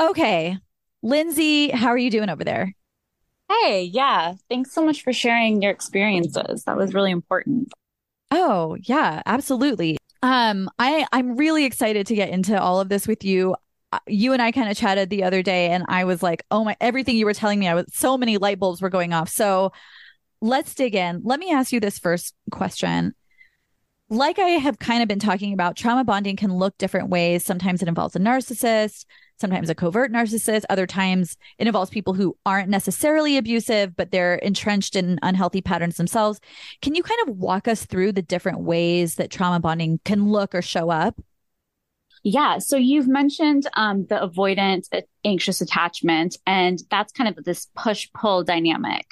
[0.00, 0.58] Okay.
[1.02, 2.74] Lindsay, how are you doing over there?
[3.48, 4.34] Hey, yeah.
[4.48, 6.64] Thanks so much for sharing your experiences.
[6.64, 7.72] That was really important.
[8.30, 9.96] Oh, yeah, absolutely.
[10.22, 13.54] Um, I I'm really excited to get into all of this with you.
[13.92, 16.64] Uh, You and I kind of chatted the other day, and I was like, "Oh
[16.64, 19.28] my!" Everything you were telling me, I was so many light bulbs were going off.
[19.30, 19.72] So,
[20.40, 21.22] let's dig in.
[21.24, 23.14] Let me ask you this first question.
[24.10, 27.44] Like I have kind of been talking about, trauma bonding can look different ways.
[27.44, 29.04] Sometimes it involves a narcissist,
[29.38, 30.64] sometimes a covert narcissist.
[30.68, 35.96] Other times it involves people who aren't necessarily abusive, but they're entrenched in unhealthy patterns
[35.96, 36.40] themselves.
[36.82, 40.54] Can you kind of walk us through the different ways that trauma bonding can look
[40.54, 41.20] or show up?
[42.24, 42.58] Yeah.
[42.58, 48.08] So you've mentioned um, the avoidant uh, anxious attachment, and that's kind of this push
[48.12, 49.06] pull dynamic.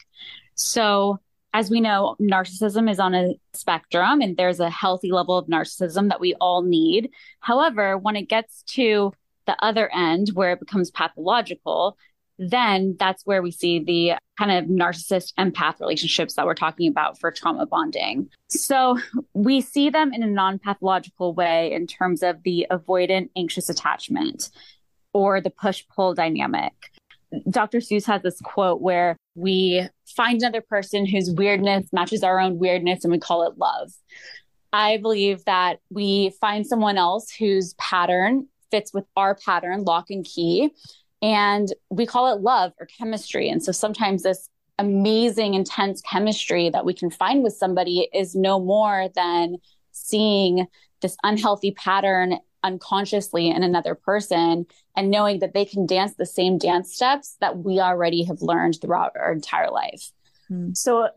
[0.55, 1.21] So,
[1.55, 6.09] as we know, narcissism is on a spectrum, and there's a healthy level of narcissism
[6.09, 7.11] that we all need.
[7.41, 9.13] However, when it gets to
[9.47, 11.97] the other end where it becomes pathological,
[12.39, 17.19] then that's where we see the kind of narcissist empath relationships that we're talking about
[17.19, 18.29] for trauma bonding.
[18.49, 18.99] So
[19.33, 24.51] we see them in a non pathological way in terms of the avoidant anxious attachment
[25.13, 26.73] or the push pull dynamic.
[27.51, 27.79] Dr.
[27.79, 33.05] Seuss has this quote where we find another person whose weirdness matches our own weirdness
[33.05, 33.93] and we call it love.
[34.73, 40.25] I believe that we find someone else whose pattern fits with our pattern, lock and
[40.25, 40.71] key,
[41.23, 43.49] and we call it love or chemistry.
[43.49, 44.49] And so sometimes this
[44.79, 49.57] amazing, intense chemistry that we can find with somebody is no more than
[49.93, 50.67] seeing
[51.01, 56.59] this unhealthy pattern unconsciously in another person and knowing that they can dance the same
[56.59, 60.11] dance steps that we already have learned throughout our entire life.
[60.51, 60.77] Mm.
[60.77, 61.09] So,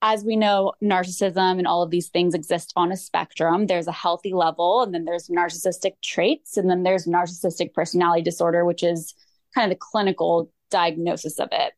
[0.00, 3.66] as we know, narcissism and all of these things exist on a spectrum.
[3.66, 8.64] There's a healthy level, and then there's narcissistic traits, and then there's narcissistic personality disorder,
[8.64, 9.14] which is
[9.54, 11.72] kind of the clinical diagnosis of it.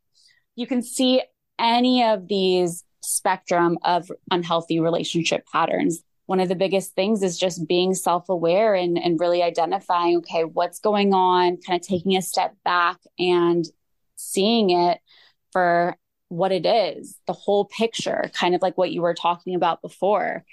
[0.54, 1.22] You can see
[1.58, 6.02] any of these spectrum of unhealthy relationship patterns.
[6.26, 10.44] One of the biggest things is just being self aware and, and really identifying, okay,
[10.44, 13.64] what's going on, kind of taking a step back and
[14.16, 14.98] seeing it
[15.52, 15.96] for
[16.30, 20.44] what it is, the whole picture, kind of like what you were talking about before.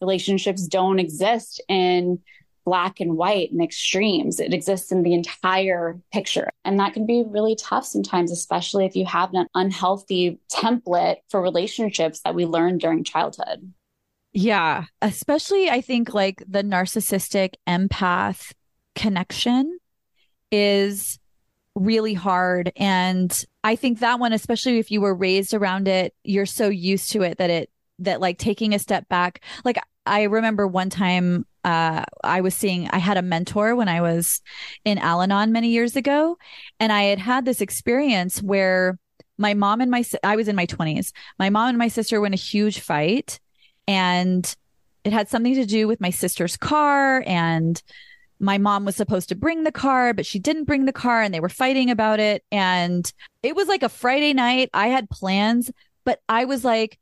[0.00, 2.20] Relationships don't exist in
[2.64, 4.38] black and white and extremes.
[4.38, 6.50] It exists in the entire picture.
[6.64, 11.42] And that can be really tough sometimes, especially if you have an unhealthy template for
[11.42, 13.72] relationships that we learned during childhood.
[14.32, 18.52] Yeah, especially I think like the narcissistic empath
[18.94, 19.78] connection
[20.50, 21.18] is
[21.74, 26.46] really hard and I think that one especially if you were raised around it, you're
[26.46, 27.70] so used to it that it
[28.00, 29.40] that like taking a step back.
[29.64, 34.02] Like I remember one time uh, I was seeing, I had a mentor when I
[34.02, 34.42] was
[34.84, 36.36] in Al Anon many years ago.
[36.78, 38.98] And I had had this experience where
[39.38, 41.12] my mom and my, I was in my 20s.
[41.38, 43.40] My mom and my sister were in a huge fight.
[43.88, 44.54] And
[45.04, 47.22] it had something to do with my sister's car.
[47.26, 47.82] And
[48.44, 51.22] my mom was supposed to bring the car, but she didn't bring the car.
[51.22, 52.44] And they were fighting about it.
[52.52, 53.10] And
[53.42, 54.70] it was like a Friday night.
[54.74, 55.70] I had plans,
[56.04, 56.98] but I was like,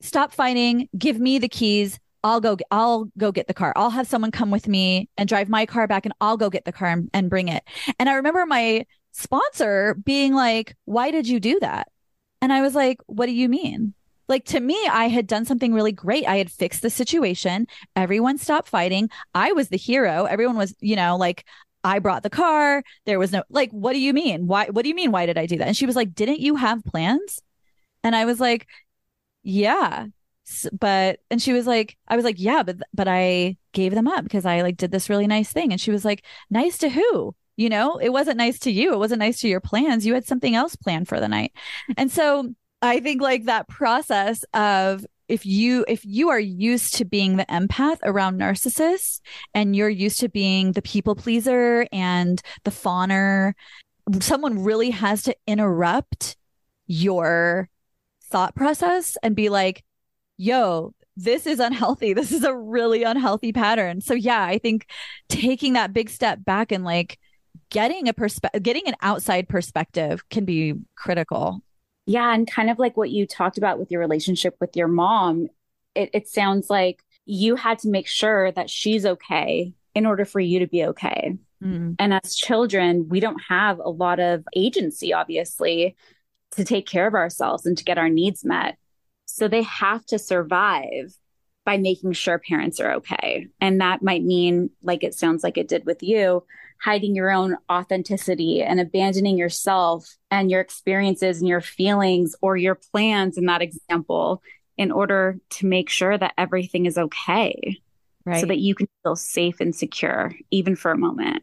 [0.00, 1.98] stop fighting, give me the keys.
[2.22, 3.72] I'll go I'll go get the car.
[3.76, 6.64] I'll have someone come with me and drive my car back and I'll go get
[6.64, 7.62] the car and, and bring it.
[7.98, 11.88] And I remember my sponsor being like, "Why did you do that?"
[12.40, 13.94] And I was like, "What do you mean?"
[14.28, 16.26] Like to me, I had done something really great.
[16.26, 17.66] I had fixed the situation.
[17.96, 19.10] Everyone stopped fighting.
[19.34, 20.24] I was the hero.
[20.24, 21.44] Everyone was, you know, like
[21.82, 22.82] I brought the car.
[23.06, 24.46] There was no like, what do you mean?
[24.46, 25.66] Why what do you mean why did I do that?
[25.68, 27.40] And she was like, "Didn't you have plans?"
[28.02, 28.66] And I was like,
[29.42, 30.06] "Yeah."
[30.72, 34.24] but and she was like i was like yeah but but i gave them up
[34.24, 37.34] because i like did this really nice thing and she was like nice to who
[37.56, 40.26] you know it wasn't nice to you it wasn't nice to your plans you had
[40.26, 41.52] something else planned for the night
[41.96, 42.52] and so
[42.84, 47.46] i think like that process of if you if you are used to being the
[47.46, 49.20] empath around narcissists
[49.54, 53.52] and you're used to being the people pleaser and the fawner
[54.20, 56.36] someone really has to interrupt
[56.86, 57.68] your
[58.30, 59.82] thought process and be like
[60.36, 62.12] yo, this is unhealthy.
[62.12, 64.00] This is a really unhealthy pattern.
[64.00, 64.86] So yeah, I think
[65.28, 67.18] taking that big step back and like
[67.70, 71.62] getting a perspective, getting an outside perspective can be critical.
[72.06, 72.34] Yeah.
[72.34, 75.48] And kind of like what you talked about with your relationship with your mom,
[75.94, 80.40] it, it sounds like you had to make sure that she's okay in order for
[80.40, 81.38] you to be okay.
[81.62, 81.96] Mm.
[81.98, 85.96] And as children, we don't have a lot of agency, obviously,
[86.52, 88.76] to take care of ourselves and to get our needs met.
[89.24, 91.16] So they have to survive
[91.64, 93.46] by making sure parents are okay.
[93.60, 96.44] And that might mean, like it sounds like it did with you,
[96.80, 102.74] hiding your own authenticity and abandoning yourself and your experiences and your feelings or your
[102.74, 104.42] plans in that example
[104.76, 107.78] in order to make sure that everything is okay.
[108.26, 108.40] Right.
[108.40, 111.42] So that you can feel safe and secure, even for a moment.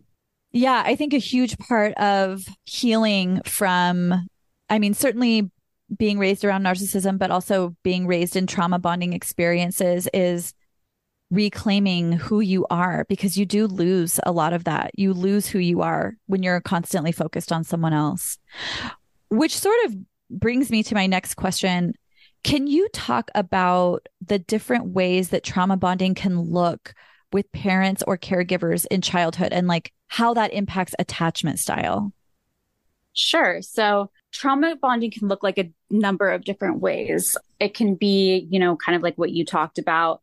[0.52, 4.28] Yeah, I think a huge part of healing from,
[4.68, 5.52] I mean, certainly
[5.96, 10.54] being raised around narcissism, but also being raised in trauma bonding experiences is
[11.32, 14.92] reclaiming who you are because you do lose a lot of that.
[14.96, 18.38] You lose who you are when you're constantly focused on someone else,
[19.30, 19.96] which sort of
[20.30, 21.94] brings me to my next question.
[22.44, 26.94] Can you talk about the different ways that trauma bonding can look
[27.32, 32.12] with parents or caregivers in childhood and like how that impacts attachment style?
[33.14, 33.62] Sure.
[33.62, 37.38] So trauma bonding can look like a number of different ways.
[37.60, 40.22] It can be, you know, kind of like what you talked about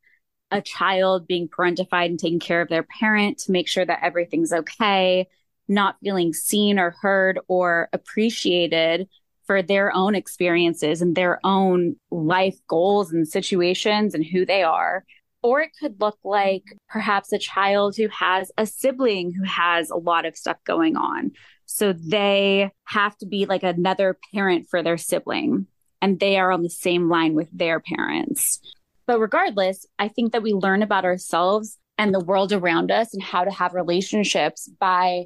[0.50, 4.52] a child being parentified and taking care of their parent to make sure that everything's
[4.52, 5.28] okay,
[5.68, 9.08] not feeling seen or heard or appreciated
[9.46, 15.04] for their own experiences and their own life goals and situations and who they are.
[15.42, 19.96] Or it could look like perhaps a child who has a sibling who has a
[19.96, 21.32] lot of stuff going on.
[21.66, 25.66] So they have to be like another parent for their sibling
[26.00, 28.60] and they are on the same line with their parents.
[29.08, 33.22] But regardless, I think that we learn about ourselves and the world around us and
[33.22, 35.24] how to have relationships by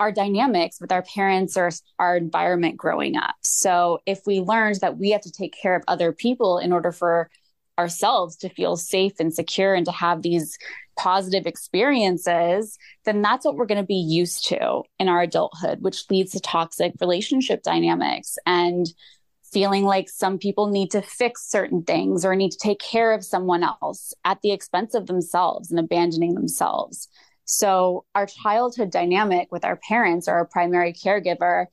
[0.00, 3.34] our dynamics with our parents or our environment growing up.
[3.42, 6.90] So if we learned that we have to take care of other people in order
[6.90, 7.28] for
[7.78, 10.56] ourselves to feel safe and secure and to have these
[10.98, 16.08] positive experiences, then that's what we're going to be used to in our adulthood, which
[16.10, 18.86] leads to toxic relationship dynamics and
[19.52, 23.24] feeling like some people need to fix certain things or need to take care of
[23.24, 27.08] someone else at the expense of themselves and abandoning themselves.
[27.44, 31.66] So, our childhood dynamic with our parents or our primary caregiver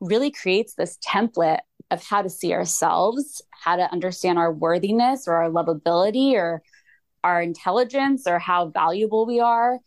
[0.00, 1.60] really creates this template
[1.90, 6.62] of how to see ourselves, how to understand our worthiness or our lovability or
[7.22, 9.78] our intelligence or how valuable we are,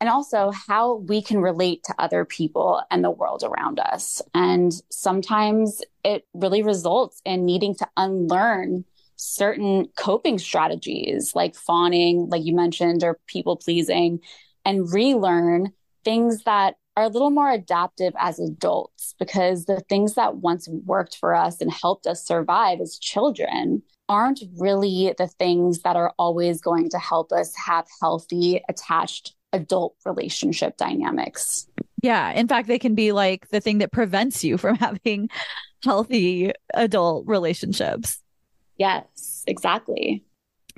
[0.00, 4.20] and also how we can relate to other people and the world around us.
[4.34, 8.84] And sometimes it really results in needing to unlearn
[9.16, 14.20] certain coping strategies like fawning, like you mentioned, or people pleasing,
[14.64, 15.72] and relearn
[16.04, 21.16] things that are a little more adaptive as adults because the things that once worked
[21.16, 26.60] for us and helped us survive as children aren't really the things that are always
[26.60, 31.66] going to help us have healthy, attached adult relationship dynamics.
[32.02, 32.30] Yeah.
[32.32, 35.28] In fact, they can be like the thing that prevents you from having
[35.82, 38.20] healthy adult relationships.
[38.76, 40.22] Yes, exactly.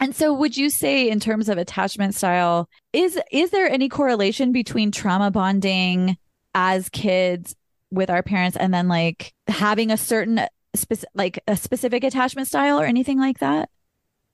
[0.01, 4.53] And so would you say in terms of attachment style is is there any correlation
[4.53, 6.17] between trauma bonding
[6.55, 7.57] as kids
[7.91, 10.41] with our parents and then like having a certain
[10.77, 13.71] specific like a specific attachment style or anything like that?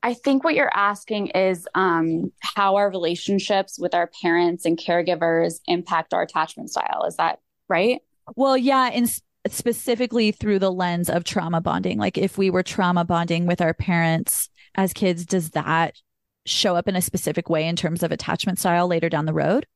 [0.04, 5.60] I think what you're asking is um, how our relationships with our parents and caregivers
[5.66, 7.04] impact our attachment style.
[7.08, 7.40] Is that
[7.70, 8.02] right?
[8.36, 9.10] Well, yeah, and
[9.48, 11.98] specifically through the lens of trauma bonding.
[11.98, 15.96] Like if we were trauma bonding with our parents as kids, does that
[16.44, 19.66] show up in a specific way in terms of attachment style later down the road?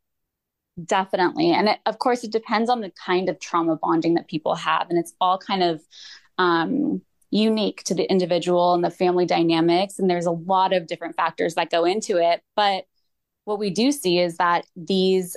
[0.84, 1.52] Definitely.
[1.52, 4.90] And it, of course, it depends on the kind of trauma bonding that people have.
[4.90, 5.80] And it's all kind of
[6.36, 7.00] um,
[7.30, 9.98] unique to the individual and the family dynamics.
[9.98, 12.42] And there's a lot of different factors that go into it.
[12.56, 12.84] But
[13.44, 15.36] what we do see is that these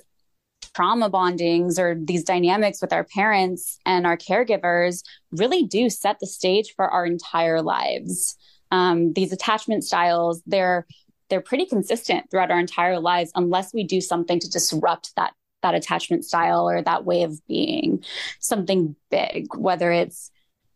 [0.73, 6.27] trauma bondings or these dynamics with our parents and our caregivers really do set the
[6.27, 8.37] stage for our entire lives.
[8.69, 10.85] Um, these attachment styles, they're
[11.29, 15.75] they're pretty consistent throughout our entire lives unless we do something to disrupt that that
[15.75, 18.03] attachment style or that way of being
[18.39, 20.31] something big whether it's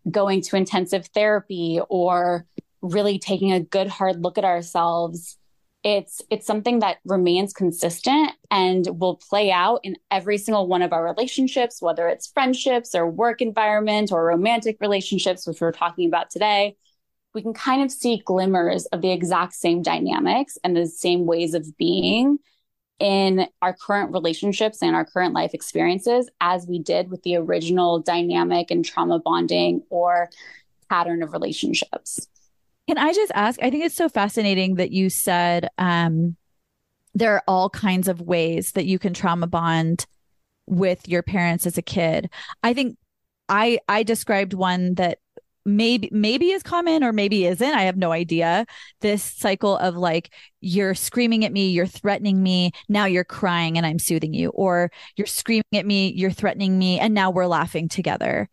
[0.10, 2.46] going to intensive therapy or
[2.82, 5.38] really taking a good hard look at ourselves
[5.86, 10.92] it's it's something that remains consistent and will play out in every single one of
[10.92, 16.32] our relationships whether it's friendships or work environment or romantic relationships which we're talking about
[16.32, 16.76] today.
[17.36, 21.54] We can kind of see glimmers of the exact same dynamics and the same ways
[21.54, 22.40] of being
[23.00, 28.00] in our current relationships and our current life experiences as we did with the original
[28.00, 30.30] dynamic and trauma bonding or
[30.90, 32.28] pattern of relationships.
[32.88, 33.62] Can I just ask?
[33.62, 36.38] I think it's so fascinating that you said um,
[37.14, 40.06] there are all kinds of ways that you can trauma bond
[40.68, 42.30] with your parents as a kid.
[42.64, 42.98] I think
[43.50, 45.20] I I described one that
[45.66, 48.66] maybe maybe is common or maybe isn't i have no idea.
[49.02, 53.86] This cycle of like you're screaming at me you're threatening me now you're crying and
[53.86, 57.90] i'm soothing you or you're screaming at me you're threatening me and now we're laughing
[57.90, 58.50] together.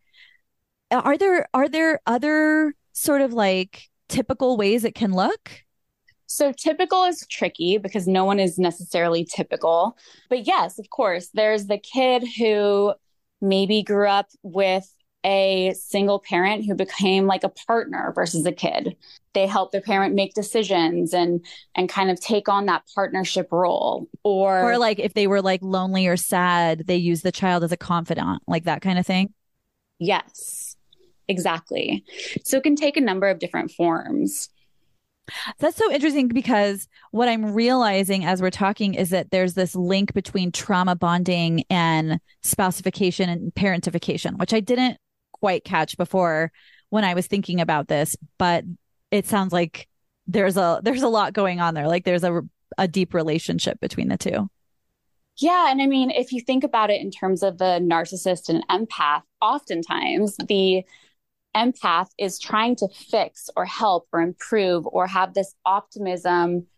[0.90, 5.62] Are there are there other sort of like typical ways it can look?
[6.26, 9.98] So typical is tricky because no one is necessarily typical.
[10.30, 12.94] But yes, of course, there's the kid who
[13.42, 14.90] maybe grew up with
[15.24, 18.96] a single parent who became like a partner versus a kid.
[19.34, 21.44] They help their parent make decisions and
[21.74, 24.08] and kind of take on that partnership role.
[24.24, 27.72] Or or like if they were like lonely or sad, they use the child as
[27.72, 29.32] a confidant, like that kind of thing.
[29.98, 30.76] Yes.
[31.28, 32.04] Exactly.
[32.44, 34.50] So it can take a number of different forms.
[35.58, 40.12] That's so interesting because what I'm realizing as we're talking is that there's this link
[40.14, 44.98] between trauma bonding and spousification and parentification, which I didn't
[45.42, 46.52] quite catch before
[46.90, 48.62] when I was thinking about this, but
[49.10, 49.88] it sounds like
[50.28, 51.88] there's a there's a lot going on there.
[51.88, 52.42] Like there's a
[52.78, 54.48] a deep relationship between the two.
[55.38, 58.64] Yeah, and I mean if you think about it in terms of the narcissist and
[58.68, 60.84] empath, oftentimes the
[61.56, 66.68] empath is trying to fix or help or improve or have this optimism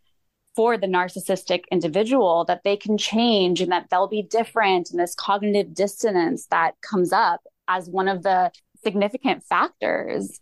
[0.57, 5.15] for the narcissistic individual that they can change and that they'll be different and this
[5.15, 8.51] cognitive dissonance that comes up as one of the
[8.83, 10.41] significant factors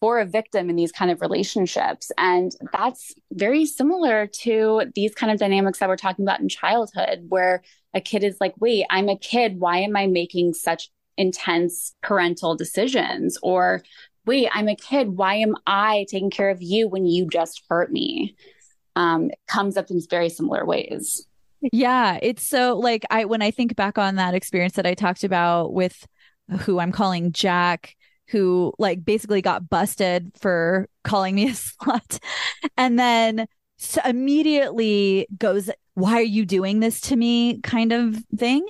[0.00, 2.10] for a victim in these kind of relationships.
[2.18, 7.26] And that's very similar to these kind of dynamics that we're talking about in childhood,
[7.28, 7.62] where
[7.94, 9.60] a kid is like, wait, I'm a kid.
[9.60, 13.82] Why am I making such intense parental decisions or
[14.24, 17.92] wait i'm a kid why am i taking care of you when you just hurt
[17.92, 18.34] me
[18.94, 21.26] um, it comes up in very similar ways
[21.72, 25.24] yeah it's so like i when i think back on that experience that i talked
[25.24, 26.06] about with
[26.60, 27.96] who i'm calling jack
[28.28, 32.18] who like basically got busted for calling me a slut
[32.76, 33.46] and then
[33.78, 38.66] so immediately goes why are you doing this to me kind of thing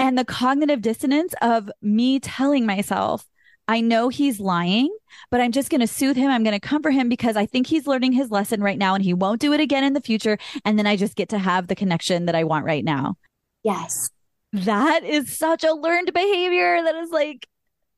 [0.00, 3.26] and the cognitive dissonance of me telling myself,
[3.68, 4.88] I know he's lying,
[5.30, 6.30] but I'm just going to soothe him.
[6.30, 9.04] I'm going to comfort him because I think he's learning his lesson right now and
[9.04, 10.38] he won't do it again in the future.
[10.64, 13.16] And then I just get to have the connection that I want right now.
[13.62, 14.08] Yes.
[14.52, 17.48] That is such a learned behavior that is like,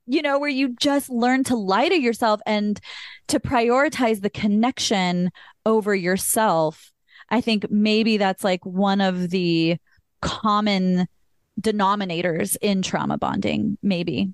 [0.07, 2.80] you know, where you just learn to lie to yourself and
[3.28, 5.30] to prioritize the connection
[5.64, 6.92] over yourself.
[7.30, 9.78] I think maybe that's like one of the
[10.20, 11.07] common
[11.61, 14.32] denominators in trauma bonding, maybe.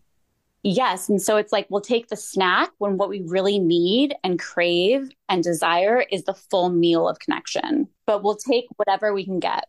[0.65, 1.09] Yes.
[1.09, 5.09] And so it's like we'll take the snack when what we really need and crave
[5.29, 9.67] and desire is the full meal of connection, but we'll take whatever we can get.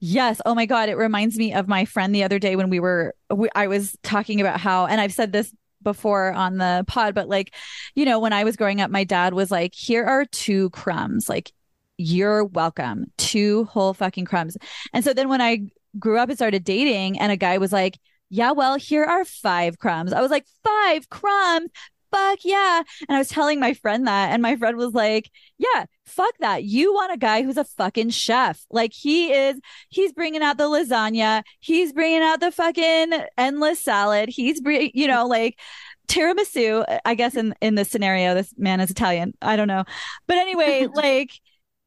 [0.00, 0.40] Yes.
[0.44, 0.88] Oh my God.
[0.88, 3.96] It reminds me of my friend the other day when we were, we, I was
[4.02, 7.54] talking about how, and I've said this before on the pod, but like,
[7.94, 11.28] you know, when I was growing up, my dad was like, here are two crumbs.
[11.28, 11.52] Like,
[11.96, 13.06] you're welcome.
[13.18, 14.56] Two whole fucking crumbs.
[14.92, 15.60] And so then when I
[15.98, 17.98] grew up and started dating, and a guy was like,
[18.30, 20.12] Yeah, well, here are five crumbs.
[20.12, 21.70] I was like, Five crumbs?
[22.14, 22.82] Fuck yeah.
[23.08, 26.64] And I was telling my friend that, and my friend was like, Yeah, fuck that.
[26.64, 28.64] You want a guy who's a fucking chef.
[28.70, 29.58] Like he is,
[29.88, 34.28] he's bringing out the lasagna, he's bringing out the fucking endless salad.
[34.28, 35.58] He's, you know, like,
[36.06, 39.84] tiramisu i guess in in this scenario this man is italian i don't know
[40.26, 41.30] but anyway like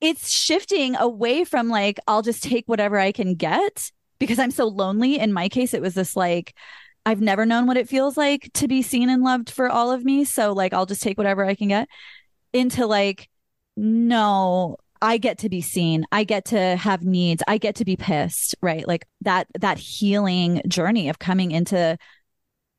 [0.02, 4.68] it's shifting away from like i'll just take whatever i can get because I'm so
[4.68, 5.20] lonely.
[5.20, 6.56] In my case, it was this like,
[7.08, 10.04] I've never known what it feels like to be seen and loved for all of
[10.04, 10.26] me.
[10.26, 11.88] So, like, I'll just take whatever I can get
[12.52, 13.30] into like,
[13.78, 16.04] no, I get to be seen.
[16.12, 17.42] I get to have needs.
[17.48, 18.86] I get to be pissed, right?
[18.86, 21.98] Like that, that healing journey of coming into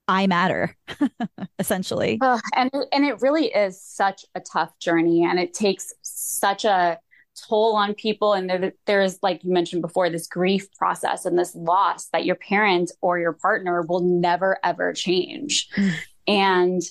[0.06, 0.76] I matter,
[1.58, 2.18] essentially.
[2.20, 6.98] Uh, and, and it really is such a tough journey and it takes such a
[7.40, 8.32] toll on people.
[8.32, 12.36] And there, there's like you mentioned before this grief process and this loss that your
[12.36, 15.68] parent or your partner will never ever change.
[15.76, 15.92] Mm.
[16.26, 16.82] and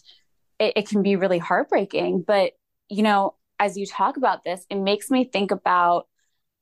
[0.59, 2.23] it, it can be really heartbreaking.
[2.25, 2.53] But
[2.89, 6.07] you know as you talk about this it makes me think about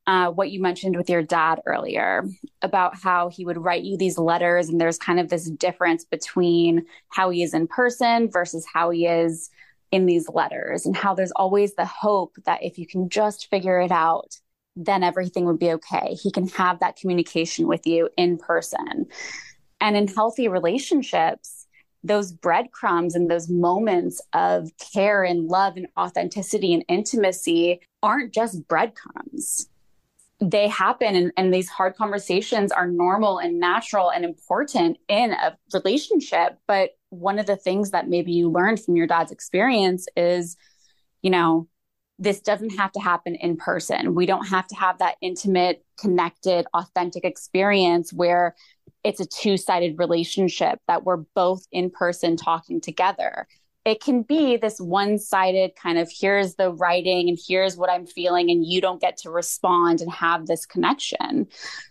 [0.07, 2.23] uh, what you mentioned with your dad earlier
[2.61, 4.69] about how he would write you these letters.
[4.69, 9.07] And there's kind of this difference between how he is in person versus how he
[9.07, 9.49] is
[9.91, 13.79] in these letters and how there's always the hope that if you can just figure
[13.79, 14.35] it out,
[14.75, 16.15] then everything would be okay.
[16.21, 19.05] He can have that communication with you in person.
[19.79, 21.67] And in healthy relationships,
[22.03, 28.67] those breadcrumbs and those moments of care and love and authenticity and intimacy aren't just
[28.67, 29.69] breadcrumbs.
[30.39, 35.57] they happen and, and these hard conversations are normal and natural and important in a
[35.73, 36.59] relationship.
[36.67, 40.57] But one of the things that maybe you learned from your dad's experience is,
[41.21, 41.67] you know,
[42.17, 44.15] this doesn't have to happen in person.
[44.15, 48.55] We don't have to have that intimate, connected, authentic experience where
[49.03, 53.47] it's a two sided relationship that we're both in person talking together.
[53.83, 58.07] It can be this one sided kind of here's the writing and here's what I'm
[58.07, 61.47] feeling, and you don't get to respond and have this connection.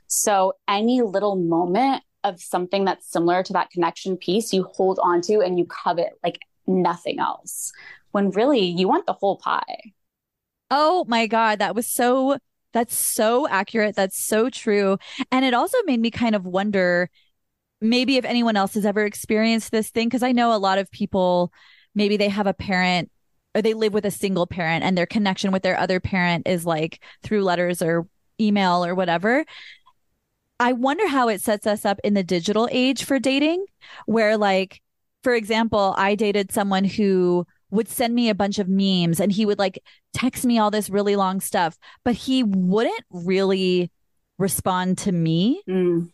[0.08, 5.20] So, any little moment of something that's similar to that connection piece, you hold on
[5.22, 7.72] to and you covet like nothing else.
[8.10, 9.92] When really you want the whole pie.
[10.70, 11.58] Oh my God.
[11.58, 12.38] That was so,
[12.72, 13.94] that's so accurate.
[13.94, 14.98] That's so true.
[15.30, 17.10] And it also made me kind of wonder
[17.80, 20.08] maybe if anyone else has ever experienced this thing.
[20.10, 21.52] Cause I know a lot of people,
[21.94, 23.10] maybe they have a parent
[23.54, 26.64] or they live with a single parent and their connection with their other parent is
[26.64, 28.08] like through letters or
[28.40, 29.44] email or whatever.
[30.60, 33.64] I wonder how it sets us up in the digital age for dating,
[34.06, 34.80] where, like,
[35.22, 39.44] for example, I dated someone who would send me a bunch of memes and he
[39.44, 39.82] would like
[40.12, 43.90] text me all this really long stuff, but he wouldn't really
[44.38, 45.60] respond to me.
[45.68, 46.12] Mm.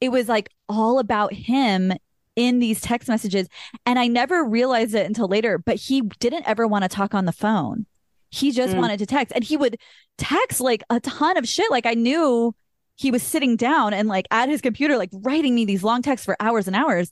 [0.00, 1.92] It was like all about him
[2.34, 3.46] in these text messages.
[3.84, 7.26] And I never realized it until later, but he didn't ever want to talk on
[7.26, 7.84] the phone.
[8.30, 8.78] He just mm.
[8.78, 9.76] wanted to text and he would
[10.16, 11.70] text like a ton of shit.
[11.70, 12.54] Like I knew
[13.02, 16.24] he was sitting down and like at his computer, like writing me these long texts
[16.24, 17.10] for hours and hours.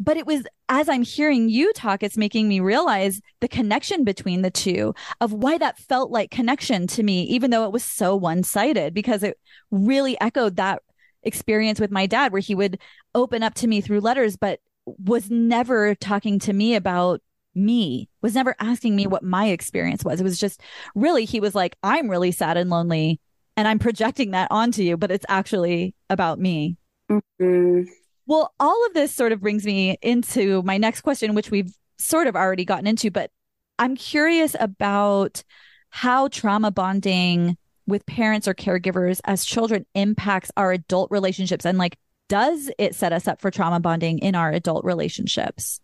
[0.00, 4.42] But it was as I'm hearing you talk, it's making me realize the connection between
[4.42, 8.14] the two of why that felt like connection to me, even though it was so
[8.14, 9.38] one sided, because it
[9.72, 10.82] really echoed that
[11.24, 12.78] experience with my dad, where he would
[13.12, 17.20] open up to me through letters, but was never talking to me about
[17.56, 20.20] me, was never asking me what my experience was.
[20.20, 20.60] It was just
[20.94, 23.20] really, he was like, I'm really sad and lonely
[23.58, 26.76] and I'm projecting that onto you, but it's actually about me.
[27.10, 27.90] Mm-hmm.
[28.24, 32.28] Well, all of this sort of brings me into my next question, which we've sort
[32.28, 33.32] of already gotten into, but
[33.80, 35.42] I'm curious about
[35.90, 37.56] how trauma bonding
[37.88, 41.96] with parents or caregivers as children impacts our adult relationships and like
[42.28, 45.80] does it set us up for trauma bonding in our adult relationships?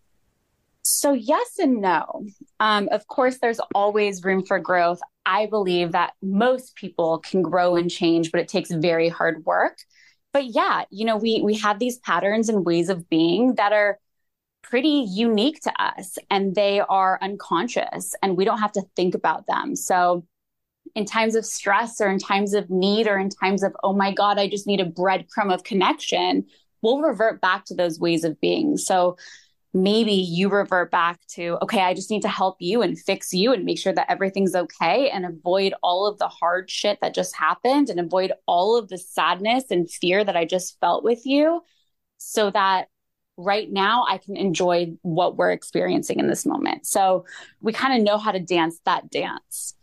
[0.83, 2.25] So, yes and no.
[2.61, 5.01] Um, of course, there's always room for growth.
[5.25, 9.77] I believe that most people can grow and change, but it takes very hard work.
[10.33, 13.99] But yeah, you know, we we have these patterns and ways of being that are
[14.61, 19.45] pretty unique to us and they are unconscious and we don't have to think about
[19.47, 19.75] them.
[19.75, 20.25] So
[20.95, 24.11] in times of stress or in times of need or in times of, oh my
[24.11, 26.45] God, I just need a breadcrumb of connection,
[26.81, 28.77] we'll revert back to those ways of being.
[28.77, 29.17] So
[29.75, 33.51] maybe you revert back to, okay, I just need to help you and fix you
[33.51, 37.35] and make sure that everything's okay and avoid all of the hard shit that just
[37.35, 41.61] happened and avoid all of the sadness and fear that I just felt with you
[42.17, 42.87] so that
[43.35, 46.87] right now I can enjoy what we're experiencing in this moment.
[46.87, 47.25] So
[47.59, 49.73] we kind of know how to dance that dance.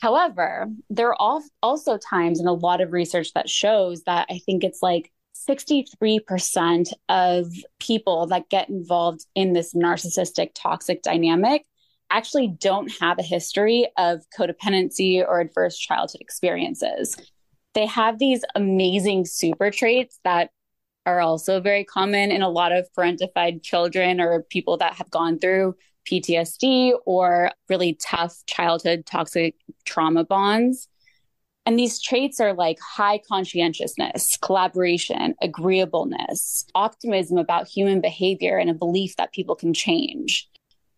[0.00, 4.64] However, there are also times and a lot of research that shows that I think
[4.64, 5.12] it's like
[5.48, 11.64] 63% of people that get involved in this narcissistic toxic dynamic
[12.10, 17.16] actually don't have a history of codependency or adverse childhood experiences.
[17.74, 20.50] They have these amazing super traits that
[21.06, 25.38] are also very common in a lot of parentified children or people that have gone
[25.38, 25.74] through
[26.10, 30.88] PTSD or really tough childhood toxic trauma bonds.
[31.68, 38.74] And these traits are like high conscientiousness, collaboration, agreeableness, optimism about human behavior, and a
[38.74, 40.48] belief that people can change.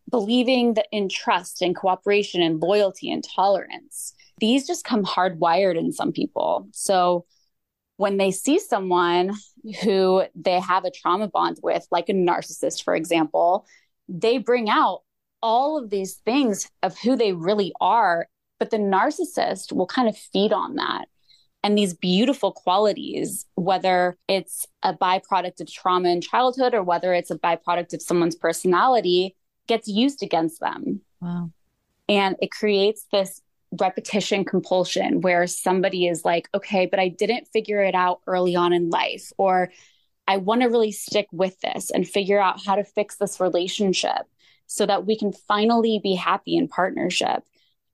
[0.08, 4.14] Believing that in trust and cooperation and loyalty and tolerance.
[4.38, 6.68] These just come hardwired in some people.
[6.70, 7.26] So
[7.96, 9.32] when they see someone
[9.82, 13.66] who they have a trauma bond with, like a narcissist, for example,
[14.08, 15.00] they bring out
[15.42, 18.28] all of these things of who they really are
[18.60, 21.08] but the narcissist will kind of feed on that.
[21.64, 27.30] And these beautiful qualities, whether it's a byproduct of trauma in childhood or whether it's
[27.30, 29.34] a byproduct of someone's personality,
[29.66, 31.00] gets used against them.
[31.20, 31.50] Wow.
[32.08, 33.42] And it creates this
[33.78, 38.72] repetition compulsion where somebody is like, okay, but I didn't figure it out early on
[38.72, 39.70] in life, or
[40.26, 44.26] I want to really stick with this and figure out how to fix this relationship
[44.66, 47.44] so that we can finally be happy in partnership.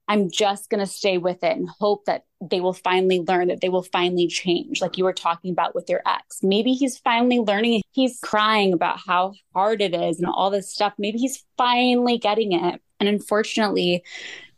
[0.07, 3.61] I'm just going to stay with it and hope that they will finally learn that
[3.61, 6.41] they will finally change, like you were talking about with your ex.
[6.43, 7.81] Maybe he's finally learning.
[7.91, 10.93] He's crying about how hard it is and all this stuff.
[10.97, 12.81] Maybe he's finally getting it.
[12.99, 14.03] And unfortunately,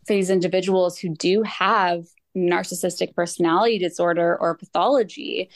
[0.05, 2.05] for these individuals who do have
[2.37, 5.49] narcissistic personality disorder or pathology,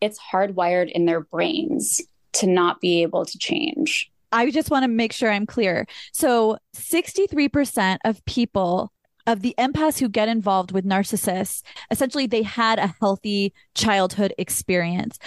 [0.00, 2.00] it's hardwired in their brains
[2.34, 4.10] to not be able to change.
[4.30, 5.86] I just want to make sure I'm clear.
[6.12, 8.90] So, 63% of people
[9.26, 15.18] of the empaths who get involved with narcissists, essentially they had a healthy childhood experience.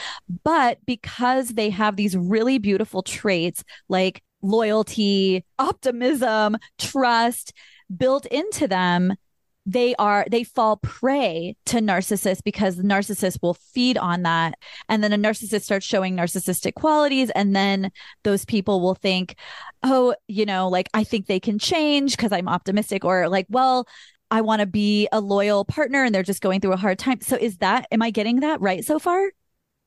[0.43, 7.53] But because they have these really beautiful traits like loyalty, optimism, trust
[7.95, 9.13] built into them,
[9.65, 14.59] they are they fall prey to narcissists because the narcissist will feed on that.
[14.89, 17.31] And then a narcissist starts showing narcissistic qualities.
[17.31, 17.91] And then
[18.23, 19.35] those people will think
[19.83, 23.87] oh you know like i think they can change because i'm optimistic or like well
[24.31, 27.21] i want to be a loyal partner and they're just going through a hard time.
[27.21, 29.31] So is that am i getting that right so far?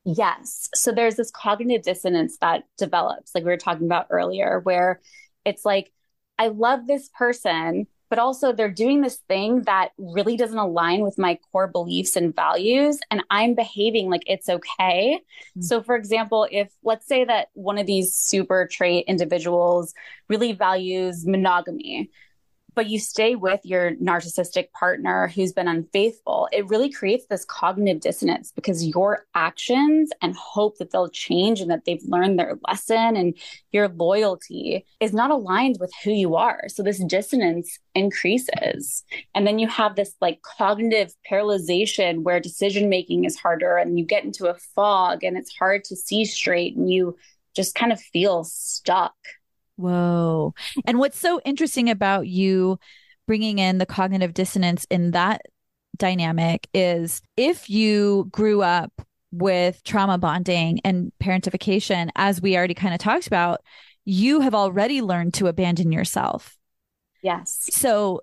[0.04, 0.70] Yes.
[0.74, 5.00] So there's this cognitive dissonance that develops like we were talking about earlier where
[5.44, 5.92] it's like
[6.38, 11.18] i love this person but also they're doing this thing that really doesn't align with
[11.18, 15.62] my core beliefs and values and i'm behaving like it's okay mm-hmm.
[15.62, 19.94] so for example if let's say that one of these super trait individuals
[20.28, 22.10] really values monogamy
[22.78, 28.00] but you stay with your narcissistic partner who's been unfaithful, it really creates this cognitive
[28.00, 33.16] dissonance because your actions and hope that they'll change and that they've learned their lesson
[33.16, 33.36] and
[33.72, 36.68] your loyalty is not aligned with who you are.
[36.68, 39.02] So this dissonance increases.
[39.34, 44.04] And then you have this like cognitive paralyzation where decision making is harder and you
[44.04, 47.16] get into a fog and it's hard to see straight and you
[47.56, 49.16] just kind of feel stuck.
[49.78, 50.54] Whoa.
[50.86, 52.80] And what's so interesting about you
[53.28, 55.42] bringing in the cognitive dissonance in that
[55.96, 58.90] dynamic is if you grew up
[59.30, 63.60] with trauma bonding and parentification, as we already kind of talked about,
[64.04, 66.56] you have already learned to abandon yourself.
[67.22, 67.68] Yes.
[67.70, 68.22] So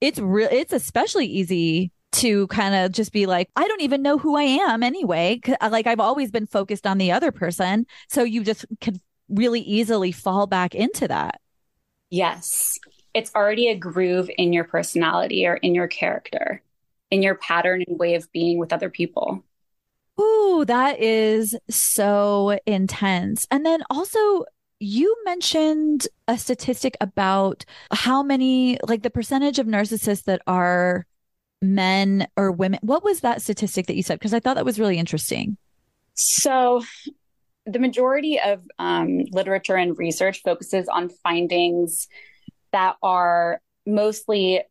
[0.00, 4.18] it's real, it's especially easy to kind of just be like, I don't even know
[4.18, 5.40] who I am anyway.
[5.60, 7.86] Uh, like I've always been focused on the other person.
[8.08, 11.40] So you just can really easily fall back into that.
[12.10, 12.78] Yes.
[13.14, 16.62] It's already a groove in your personality or in your character,
[17.10, 19.42] in your pattern and way of being with other people.
[20.20, 23.46] Ooh, that is so intense.
[23.50, 24.44] And then also,
[24.80, 31.06] you mentioned a statistic about how many, like the percentage of narcissists that are
[31.62, 32.80] men or women.
[32.82, 34.18] What was that statistic that you said?
[34.18, 35.56] Because I thought that was really interesting.
[36.14, 36.82] So,
[37.66, 42.08] the majority of um, literature and research focuses on findings
[42.72, 44.62] that are mostly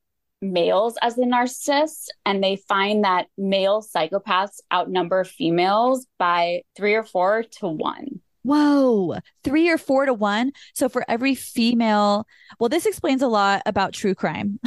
[0.41, 7.03] males as the narcissist, and they find that male psychopaths outnumber females by three or
[7.03, 8.19] four to one.
[8.43, 10.51] Whoa, three or four to one.
[10.73, 12.27] So for every female,
[12.59, 14.59] well, this explains a lot about true crime.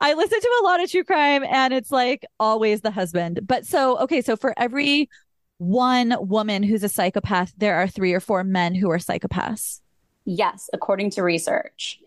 [0.00, 3.40] I listen to a lot of true crime and it's like always the husband.
[3.46, 5.08] But so, okay, so for every
[5.58, 9.80] one woman who's a psychopath, there are three or four men who are psychopaths.
[10.24, 12.00] Yes, according to research.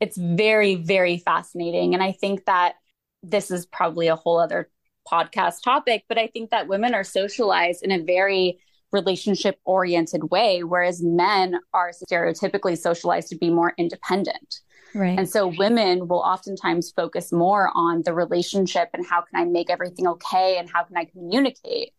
[0.00, 1.94] It's very, very fascinating.
[1.94, 2.74] And I think that
[3.22, 4.68] this is probably a whole other
[5.10, 8.58] podcast topic, but I think that women are socialized in a very
[8.92, 14.60] relationship oriented way, whereas men are stereotypically socialized to be more independent.
[14.94, 15.18] Right.
[15.18, 19.68] And so women will oftentimes focus more on the relationship and how can I make
[19.68, 21.92] everything okay and how can I communicate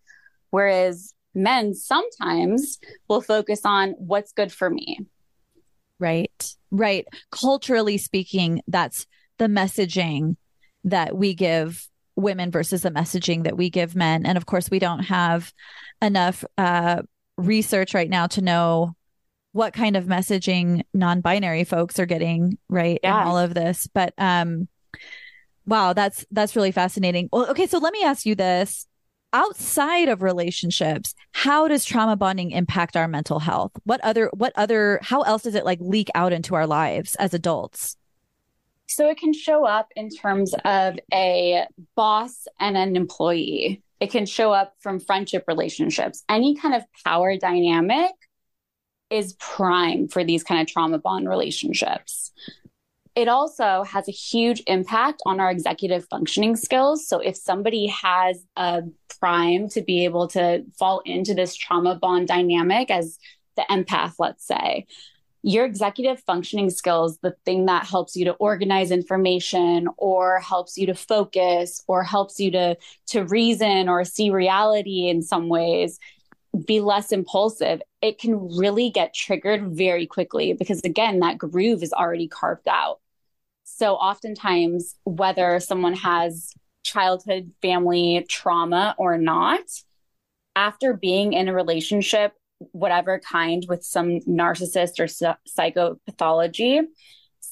[0.49, 4.99] Whereas men sometimes will focus on what's good for me.
[5.99, 6.55] Right.
[6.71, 7.05] Right.
[7.31, 9.05] Culturally speaking, that's
[9.37, 10.35] the messaging
[10.83, 14.25] that we give women versus the messaging that we give men.
[14.25, 15.53] And of course, we don't have
[16.01, 17.01] enough uh,
[17.37, 18.95] research right now to know
[19.51, 23.21] what kind of messaging non-binary folks are getting right yeah.
[23.21, 23.87] in all of this.
[23.93, 24.67] But um,
[25.65, 27.29] wow, that's that's really fascinating.
[27.31, 28.85] Well, okay, so let me ask you this:
[29.35, 33.73] outside of relationships how does trauma bonding impact our mental health?
[33.83, 37.33] What other what other how else does it like leak out into our lives as
[37.33, 37.97] adults?
[38.87, 43.83] So it can show up in terms of a boss and an employee.
[43.99, 46.23] It can show up from friendship relationships.
[46.29, 48.11] Any kind of power dynamic
[49.09, 52.31] is prime for these kind of trauma bond relationships
[53.15, 57.07] it also has a huge impact on our executive functioning skills.
[57.07, 58.83] So, if somebody has a
[59.19, 63.17] prime to be able to fall into this trauma bond dynamic as
[63.55, 64.85] the empath, let's say,
[65.43, 70.87] your executive functioning skills, the thing that helps you to organize information or helps you
[70.87, 72.75] to focus or helps you to,
[73.07, 75.99] to reason or see reality in some ways,
[76.65, 81.93] be less impulsive, it can really get triggered very quickly because, again, that groove is
[81.93, 82.99] already carved out.
[83.77, 86.53] So, oftentimes, whether someone has
[86.83, 89.63] childhood family trauma or not,
[90.55, 92.31] after being in a relationship,
[92.71, 96.83] whatever kind, with some narcissist or psychopathology,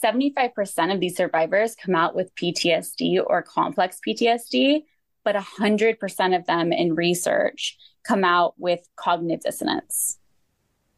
[0.01, 4.83] 75% of these survivors come out with PTSD or complex PTSD,
[5.25, 7.77] but 100% of them in research
[8.07, 10.19] come out with cognitive dissonance.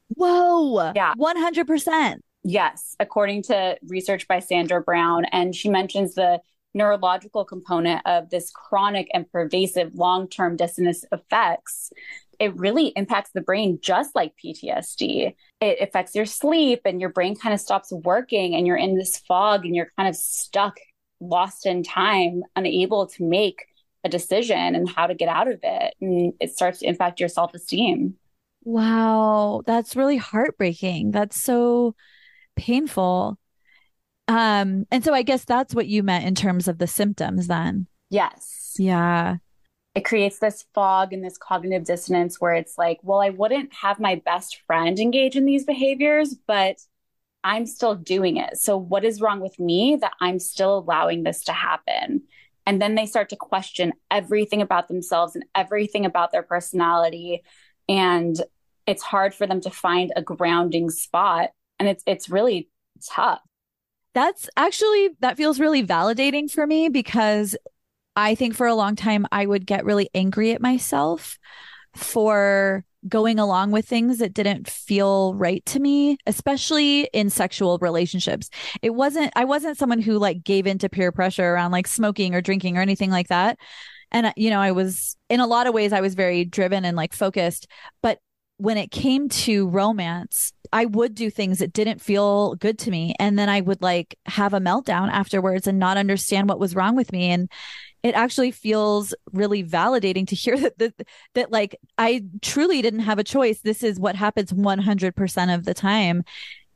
[0.10, 0.92] Whoa.
[0.96, 1.16] Yeah.
[1.16, 2.20] 100%.
[2.48, 5.26] Yes, according to research by Sandra Brown.
[5.26, 6.42] And she mentions the
[6.76, 11.92] neurological component of this chronic and pervasive long term dissonance effects.
[12.40, 15.34] It really impacts the brain just like PTSD.
[15.60, 19.18] It affects your sleep and your brain kind of stops working and you're in this
[19.18, 20.78] fog and you're kind of stuck,
[21.20, 23.66] lost in time, unable to make
[24.04, 25.96] a decision and how to get out of it.
[26.00, 28.18] And it starts to impact your self esteem.
[28.64, 31.10] Wow, that's really heartbreaking.
[31.10, 31.96] That's so
[32.56, 33.38] painful.
[34.28, 37.88] Um, and so I guess that's what you meant in terms of the symptoms then.
[38.10, 38.76] Yes.
[38.78, 39.38] Yeah.
[39.94, 44.00] It creates this fog and this cognitive dissonance where it's like, well, I wouldn't have
[44.00, 46.78] my best friend engage in these behaviors, but
[47.44, 48.58] I'm still doing it.
[48.58, 52.24] So what is wrong with me that I'm still allowing this to happen?
[52.66, 57.44] And then they start to question everything about themselves and everything about their personality.
[57.88, 58.36] And
[58.88, 62.70] it's hard for them to find a grounding spot and it's it's really
[63.10, 63.42] tough.
[64.14, 67.56] That's actually that feels really validating for me because
[68.16, 71.38] i think for a long time i would get really angry at myself
[71.96, 78.50] for going along with things that didn't feel right to me especially in sexual relationships.
[78.82, 82.42] It wasn't i wasn't someone who like gave into peer pressure around like smoking or
[82.42, 83.60] drinking or anything like that.
[84.12, 86.96] And you know i was in a lot of ways i was very driven and
[86.96, 87.68] like focused
[88.02, 88.20] but
[88.58, 93.14] when it came to romance, I would do things that didn't feel good to me.
[93.20, 96.96] And then I would like have a meltdown afterwards and not understand what was wrong
[96.96, 97.32] with me.
[97.32, 97.52] And
[98.02, 103.20] it actually feels really validating to hear that, that, that like I truly didn't have
[103.20, 103.60] a choice.
[103.62, 106.24] This is what happens 100% of the time.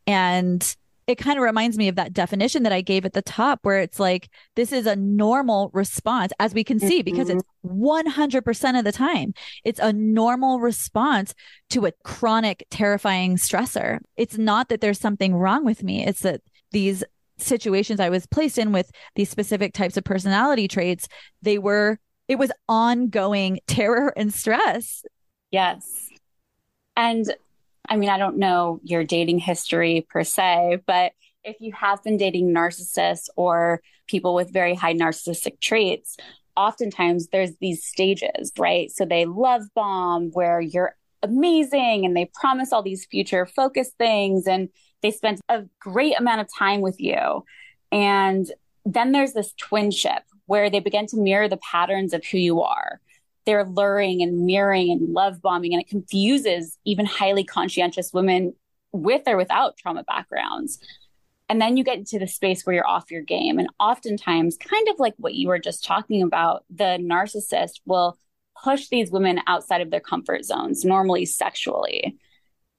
[0.05, 0.75] And
[1.09, 3.79] it kind of reminds me of that definition that I gave at the top, where
[3.79, 7.05] it's like, this is a normal response, as we can see, mm-hmm.
[7.05, 9.33] because it's 100% of the time.
[9.63, 11.33] It's a normal response
[11.71, 14.01] to a chronic, terrifying stressor.
[14.17, 17.03] It's not that there's something wrong with me, it's that these
[17.39, 21.07] situations I was placed in with these specific types of personality traits,
[21.41, 25.03] they were, it was ongoing terror and stress.
[25.49, 26.07] Yes.
[26.95, 27.25] And
[27.89, 31.13] I mean, I don't know your dating history per se, but
[31.43, 36.15] if you have been dating narcissists or people with very high narcissistic traits,
[36.55, 38.91] oftentimes there's these stages, right?
[38.91, 44.45] So they love bomb where you're amazing and they promise all these future focused things
[44.45, 44.69] and
[45.01, 47.43] they spend a great amount of time with you.
[47.91, 48.51] And
[48.85, 52.99] then there's this twinship where they begin to mirror the patterns of who you are
[53.49, 58.53] they're luring and mirroring and love bombing, and it confuses even highly conscientious women
[58.91, 60.77] with or without trauma backgrounds.
[61.49, 63.57] And then you get into the space where you're off your game.
[63.57, 68.19] And oftentimes, kind of like what you were just talking about, the narcissist will
[68.63, 72.19] push these women outside of their comfort zones, normally sexually.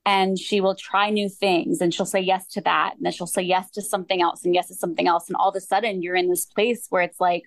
[0.06, 2.92] And she will try new things and she'll say yes to that.
[2.94, 5.26] And then she'll say yes to something else and yes to something else.
[5.26, 7.42] And all of a sudden, you're in this place where it's like,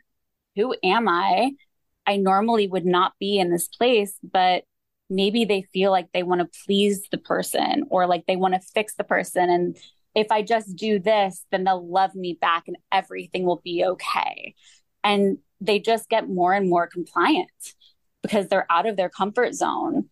[0.57, 1.51] who am I?
[2.05, 4.63] I normally would not be in this place, but
[5.09, 8.59] maybe they feel like they want to please the person or like they want to
[8.73, 9.49] fix the person.
[9.49, 9.77] And
[10.15, 14.55] if I just do this, then they'll love me back and everything will be okay.
[15.03, 17.49] And they just get more and more compliant
[18.21, 20.09] because they're out of their comfort zone.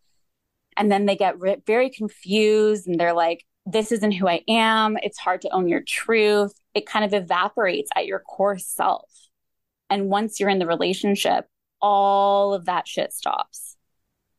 [0.78, 4.98] And then they get re- very confused and they're like, this isn't who I am.
[5.04, 6.54] It's hard to own your truth.
[6.74, 9.10] It kind of evaporates at your core self.
[9.90, 11.46] And once you're in the relationship,
[11.82, 13.78] all of that shit stops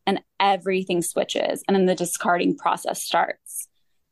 [0.07, 1.63] and everything switches.
[1.67, 3.69] And then the discarding process starts.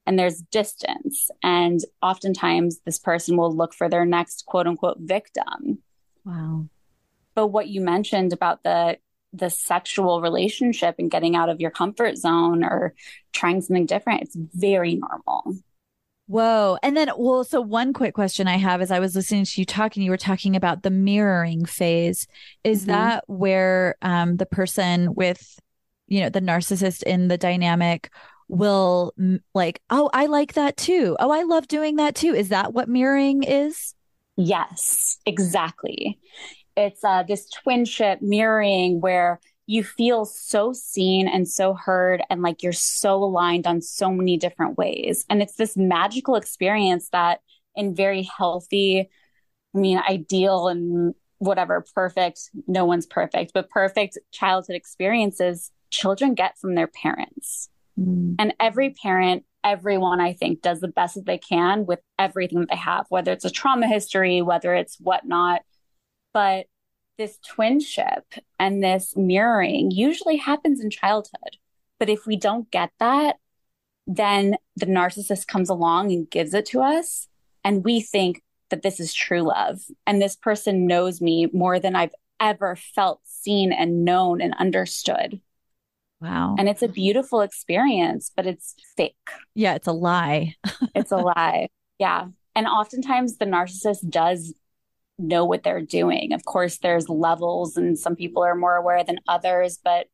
[0.06, 1.30] And there's distance.
[1.42, 5.78] And oftentimes, this person will look for their next quote unquote victim.
[6.24, 6.66] Wow.
[7.34, 8.98] But what you mentioned about the
[9.32, 12.94] the sexual relationship and getting out of your comfort zone or
[13.32, 15.54] trying something different, it's very normal.
[16.30, 16.78] Whoa.
[16.84, 19.64] And then, well, so one quick question I have is I was listening to you
[19.64, 22.28] talking, you were talking about the mirroring phase.
[22.62, 22.92] Is mm-hmm.
[22.92, 25.58] that where um, the person with,
[26.06, 28.12] you know, the narcissist in the dynamic
[28.46, 29.12] will
[29.56, 31.16] like, oh, I like that too.
[31.18, 32.32] Oh, I love doing that too.
[32.32, 33.96] Is that what mirroring is?
[34.36, 36.20] Yes, exactly.
[36.76, 39.40] It's uh, this twinship mirroring where
[39.70, 44.36] you feel so seen and so heard and like you're so aligned on so many
[44.36, 45.24] different ways.
[45.30, 47.38] And it's this magical experience that
[47.76, 49.08] in very healthy
[49.72, 56.58] I mean, ideal and whatever perfect, no one's perfect, but perfect childhood experiences children get
[56.58, 57.68] from their parents.
[57.96, 58.34] Mm.
[58.40, 62.70] And every parent, everyone, I think, does the best that they can with everything that
[62.70, 65.62] they have, whether it's a trauma history, whether it's whatnot.
[66.32, 66.66] But
[67.20, 68.22] this twinship
[68.58, 71.58] and this mirroring usually happens in childhood.
[71.98, 73.36] But if we don't get that,
[74.06, 77.28] then the narcissist comes along and gives it to us.
[77.62, 79.82] And we think that this is true love.
[80.06, 85.42] And this person knows me more than I've ever felt seen and known and understood.
[86.22, 86.56] Wow.
[86.58, 89.14] And it's a beautiful experience, but it's fake.
[89.54, 90.56] Yeah, it's a lie.
[90.94, 91.68] it's a lie.
[91.98, 92.28] Yeah.
[92.54, 94.54] And oftentimes the narcissist does
[95.20, 96.32] know what they're doing.
[96.32, 100.06] Of course, there's levels, and some people are more aware than others, but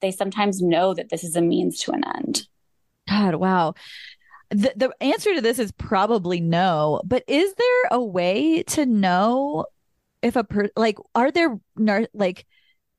[0.00, 2.46] they sometimes know that this is a means to an end.
[3.08, 3.74] God, wow.
[4.50, 9.66] The, the answer to this is probably no, but is there a way to know
[10.20, 12.46] if a per like are there nar- like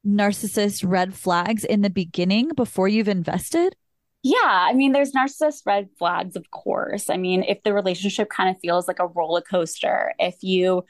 [0.06, 3.76] narcissist red flags in the beginning before you've invested?
[4.24, 7.10] Yeah, I mean, there's narcissist red flags, of course.
[7.10, 10.86] I mean, if the relationship kind of feels like a roller coaster, if you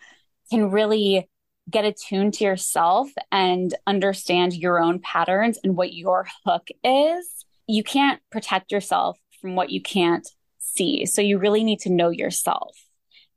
[0.54, 1.28] can really
[1.68, 7.84] get attuned to yourself and understand your own patterns and what your hook is, you
[7.84, 11.08] can't protect yourself from what you can't see.
[11.08, 12.78] So you really need to know yourself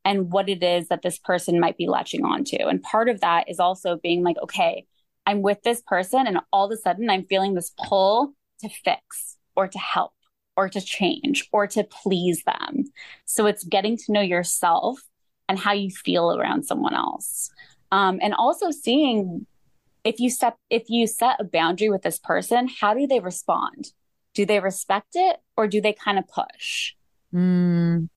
[0.05, 2.57] and what it is that this person might be latching onto.
[2.57, 4.85] And part of that is also being like, okay,
[5.25, 9.37] I'm with this person and all of a sudden I'm feeling this pull to fix
[9.55, 10.13] or to help
[10.55, 12.83] or to change or to please them.
[13.25, 14.99] So it's getting to know yourself
[15.49, 17.51] and how you feel around someone else.
[17.91, 19.45] Um, and also seeing
[20.03, 23.91] if you set if you set a boundary with this person, how do they respond?
[24.33, 26.93] Do they respect it or do they kind of push?
[27.33, 28.09] Mm.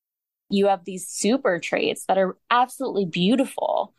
[0.48, 3.94] You have these super traits that are absolutely beautiful,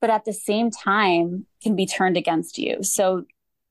[0.00, 2.82] but at the same time can be turned against you.
[2.82, 3.24] So,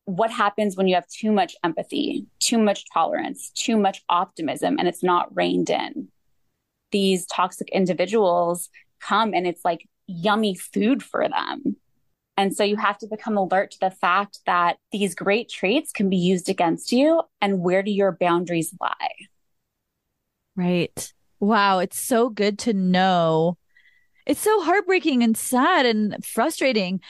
[0.05, 4.87] what happens when you have too much empathy, too much tolerance, too much optimism, and
[4.87, 6.09] it's not reined in?
[6.95, 8.69] These toxic individuals
[9.01, 11.75] come and it's like yummy food for them.
[12.37, 16.09] And so you have to become alert to the fact that these great traits can
[16.09, 17.21] be used against you.
[17.41, 19.27] And where do your boundaries lie?
[20.55, 21.13] Right.
[21.41, 21.79] Wow.
[21.79, 23.57] It's so good to know
[24.25, 27.01] it's so heartbreaking and sad and frustrating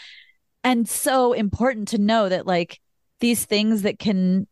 [0.64, 2.80] and so important to know that like
[3.20, 4.48] these things that can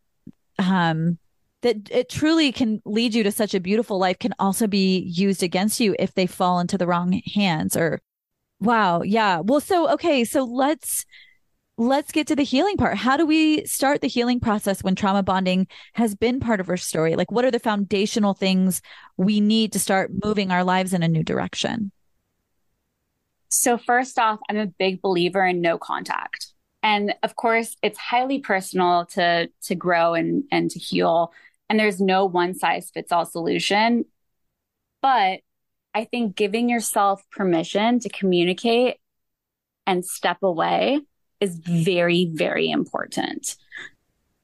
[0.60, 1.18] um
[1.64, 5.42] that it truly can lead you to such a beautiful life can also be used
[5.42, 8.00] against you if they fall into the wrong hands or
[8.60, 11.04] wow yeah well so okay so let's
[11.76, 15.24] let's get to the healing part how do we start the healing process when trauma
[15.24, 18.80] bonding has been part of our story like what are the foundational things
[19.16, 21.90] we need to start moving our lives in a new direction
[23.54, 26.48] so, first off, I'm a big believer in no contact.
[26.82, 31.32] And of course, it's highly personal to to grow and and to heal.
[31.74, 34.04] And there's no one size fits all solution.
[35.02, 35.40] But
[35.92, 38.98] I think giving yourself permission to communicate
[39.84, 41.00] and step away
[41.40, 43.56] is very, very important.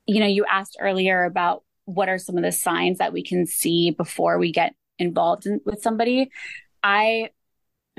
[0.07, 3.47] You know, you asked earlier about what are some of the signs that we can
[3.47, 6.33] see before we get involved in, with somebody.
[6.83, 7.31] I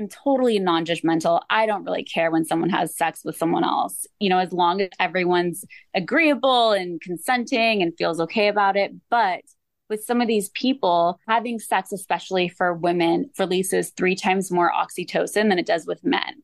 [0.02, 1.42] I'm totally non judgmental.
[1.48, 4.80] I don't really care when someone has sex with someone else, you know, as long
[4.80, 5.64] as everyone's
[5.94, 8.92] agreeable and consenting and feels okay about it.
[9.10, 9.42] But
[9.88, 15.48] with some of these people, having sex, especially for women, releases three times more oxytocin
[15.48, 16.42] than it does with men.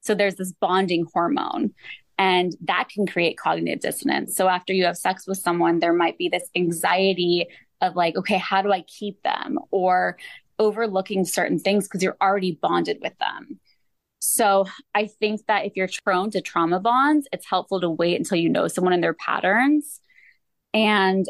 [0.00, 1.72] So there's this bonding hormone.
[2.18, 4.36] And that can create cognitive dissonance.
[4.36, 7.46] So after you have sex with someone, there might be this anxiety
[7.80, 9.58] of like, okay, how do I keep them?
[9.70, 10.18] Or
[10.58, 13.60] overlooking certain things because you're already bonded with them.
[14.20, 18.38] So I think that if you're prone to trauma bonds, it's helpful to wait until
[18.38, 20.00] you know someone and their patterns.
[20.74, 21.26] And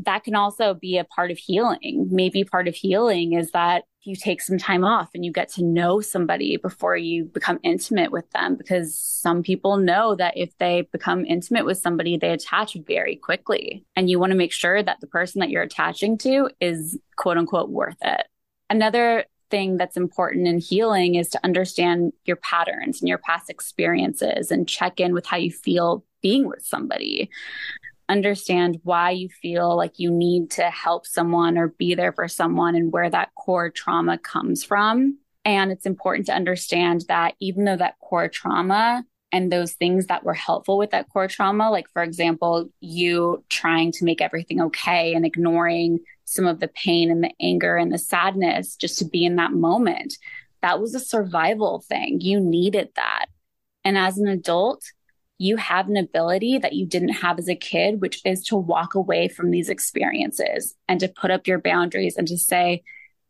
[0.00, 2.08] that can also be a part of healing.
[2.10, 5.62] Maybe part of healing is that you take some time off and you get to
[5.62, 10.88] know somebody before you become intimate with them because some people know that if they
[10.92, 13.84] become intimate with somebody, they attach very quickly.
[13.94, 17.38] And you want to make sure that the person that you're attaching to is quote
[17.38, 18.26] unquote worth it.
[18.72, 24.50] Another thing that's important in healing is to understand your patterns and your past experiences
[24.50, 27.28] and check in with how you feel being with somebody.
[28.08, 32.74] Understand why you feel like you need to help someone or be there for someone
[32.74, 35.18] and where that core trauma comes from.
[35.44, 40.24] And it's important to understand that even though that core trauma and those things that
[40.24, 45.14] were helpful with that core trauma, like for example, you trying to make everything okay
[45.14, 49.24] and ignoring some of the pain and the anger and the sadness just to be
[49.24, 50.16] in that moment.
[50.62, 52.20] that was a survival thing.
[52.20, 53.26] You needed that.
[53.84, 54.84] And as an adult,
[55.38, 58.94] you have an ability that you didn't have as a kid, which is to walk
[58.94, 62.84] away from these experiences and to put up your boundaries and to say,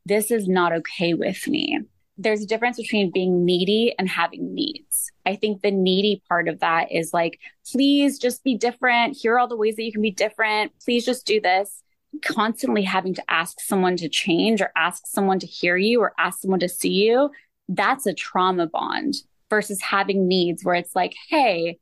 [0.04, 1.80] this is not okay with me.
[2.18, 5.10] There's a difference between being needy and having needs.
[5.24, 7.40] I think the needy part of that is like,
[7.70, 9.16] please just be different.
[9.16, 10.72] Here are all the ways that you can be different.
[10.84, 11.82] Please just do this.
[12.22, 16.40] Constantly having to ask someone to change or ask someone to hear you or ask
[16.40, 17.30] someone to see you,
[17.68, 19.14] that's a trauma bond
[19.48, 21.78] versus having needs where it's like, hey,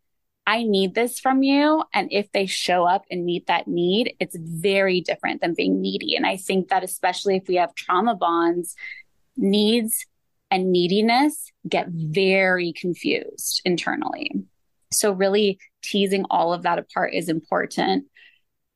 [0.46, 1.84] I need this from you.
[1.92, 6.16] And if they show up and meet that need, it's very different than being needy.
[6.16, 8.74] And I think that especially if we have trauma bonds,
[9.36, 10.06] needs
[10.50, 14.32] and neediness get very confused internally.
[14.92, 18.06] So, really teasing all of that apart is important.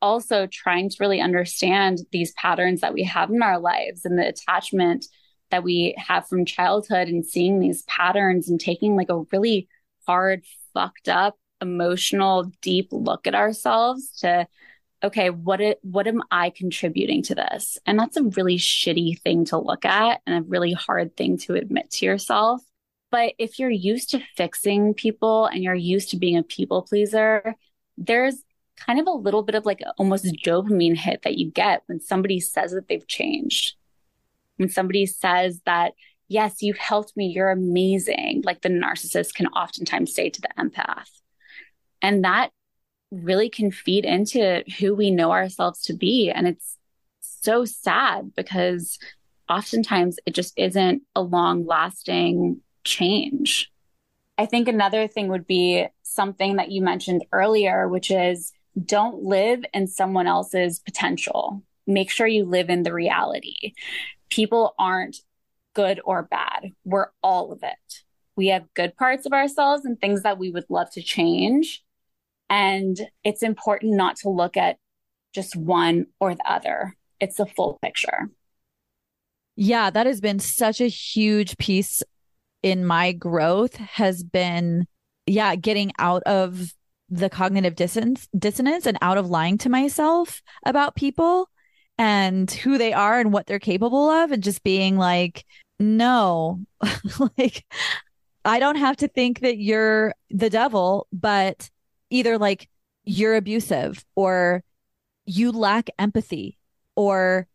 [0.01, 4.29] Also, trying to really understand these patterns that we have in our lives and the
[4.29, 5.07] attachment
[5.51, 9.69] that we have from childhood and seeing these patterns and taking like a really
[10.07, 14.47] hard, fucked up, emotional, deep look at ourselves to
[15.05, 17.79] okay, what it, what am I contributing to this?
[17.87, 21.55] And that's a really shitty thing to look at and a really hard thing to
[21.55, 22.63] admit to yourself.
[23.11, 27.55] But if you're used to fixing people and you're used to being a people pleaser,
[27.97, 28.43] there's
[28.77, 32.41] kind of a little bit of like almost dopamine hit that you get when somebody
[32.41, 33.75] says that they've changed.
[34.57, 35.93] When somebody says that,
[36.29, 41.11] yes, you've helped me, you're amazing, like the narcissist can oftentimes say to the empath.
[42.01, 42.51] And that
[43.23, 46.31] really can feed into who we know ourselves to be.
[46.31, 46.79] And it's
[47.21, 48.99] so sad because
[49.49, 53.71] oftentimes it just isn't a long lasting change.
[54.37, 58.53] I think another thing would be something that you mentioned earlier, which is
[58.85, 61.63] don't live in someone else's potential.
[61.87, 63.75] Make sure you live in the reality.
[64.31, 65.19] People aren't
[65.75, 66.73] good or bad.
[66.85, 68.03] We're all of it.
[68.37, 71.85] We have good parts of ourselves and things that we would love to change.
[72.51, 74.77] And it's important not to look at
[75.35, 76.95] just one or the other.
[77.21, 78.31] It's a full picture.
[79.57, 82.03] Yeah, that has been such a huge piece
[82.63, 84.87] in my growth has been
[85.27, 86.75] yeah, getting out of
[87.11, 91.49] the cognitive dissonance dissonance and out of lying to myself about people
[91.99, 95.45] and who they are and what they're capable of and just being like
[95.79, 96.59] no
[97.39, 97.65] like
[98.45, 101.71] I don't have to think that you're the devil but
[102.15, 102.69] either like
[103.05, 104.63] you're abusive or
[105.27, 106.59] you lack empathy
[106.97, 107.47] or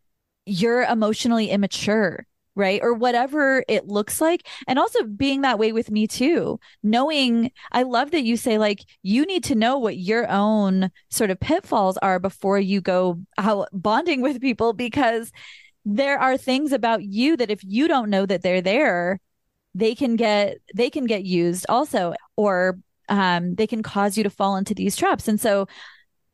[0.45, 2.25] you're emotionally immature
[2.55, 2.81] right?
[2.83, 4.45] Or whatever it looks like.
[4.67, 8.83] And also being that way with me too knowing i love that you say like
[9.01, 13.69] you need to know what your own sort of pitfalls are before you go out
[13.71, 15.31] bonding with people because
[15.85, 19.19] there are things about you that if you don't know that they're there
[19.73, 22.77] they can get they can get used also or
[23.09, 25.27] um, they can cause you to fall into these traps.
[25.27, 25.67] And so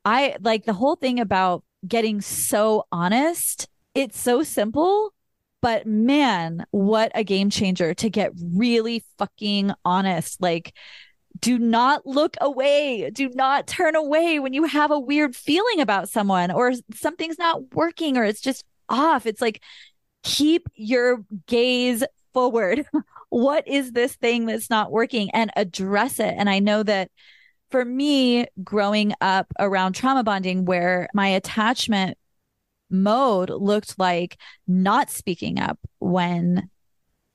[0.03, 3.67] I like the whole thing about getting so honest.
[3.93, 5.13] It's so simple,
[5.61, 10.41] but man, what a game changer to get really fucking honest.
[10.41, 10.73] Like,
[11.39, 13.09] do not look away.
[13.11, 17.73] Do not turn away when you have a weird feeling about someone or something's not
[17.73, 19.25] working or it's just off.
[19.25, 19.61] It's like
[20.23, 22.03] keep your gaze
[22.33, 22.85] forward
[23.35, 26.33] what is this thing that's not working and address it.
[26.37, 27.11] And I know that
[27.69, 32.17] for me, growing up around trauma bonding, where my attachment
[32.89, 34.39] mode looked like
[34.69, 36.69] not speaking up when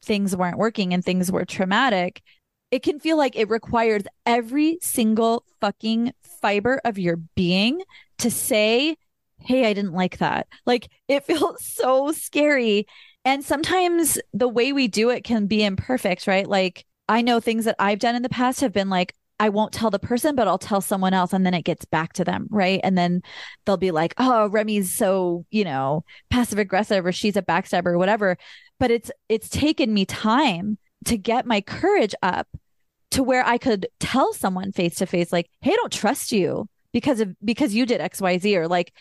[0.02, 2.22] things weren't working and things were traumatic,
[2.70, 7.82] it can feel like it requires every single fucking fiber of your being
[8.16, 8.96] to say,
[9.40, 10.46] Hey, I didn't like that.
[10.64, 12.86] Like it feels so scary.
[13.24, 16.46] And sometimes the way we do it can be imperfect, right?
[16.46, 19.72] Like I know things that I've done in the past have been like, I won't
[19.72, 22.46] tell the person, but I'll tell someone else and then it gets back to them.
[22.50, 22.78] Right.
[22.84, 23.22] And then
[23.64, 27.98] they'll be like, oh, Remy's so, you know, passive aggressive or she's a backstabber or
[27.98, 28.36] whatever.
[28.78, 30.76] But it's, it's taken me time
[31.06, 32.48] to get my courage up
[33.12, 36.68] to where I could tell someone face to face, like, hey, I don't trust you
[36.92, 38.92] because of, because you did XYZ or like,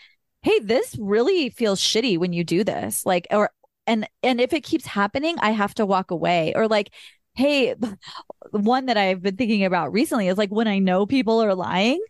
[0.42, 3.04] hey, this really feels shitty when you do this.
[3.04, 3.50] Like, or
[3.90, 6.90] and and if it keeps happening i have to walk away or like
[7.34, 7.74] hey
[8.52, 12.02] one that i've been thinking about recently is like when i know people are lying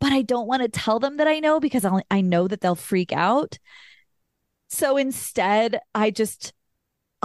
[0.00, 2.60] but i don't want to tell them that i know because I'll, i know that
[2.60, 3.58] they'll freak out
[4.68, 6.52] so instead i just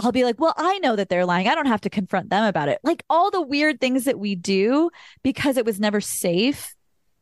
[0.00, 1.48] I'll be like, well, I know that they're lying.
[1.48, 2.78] I don't have to confront them about it.
[2.84, 4.90] Like all the weird things that we do
[5.24, 6.72] because it was never safe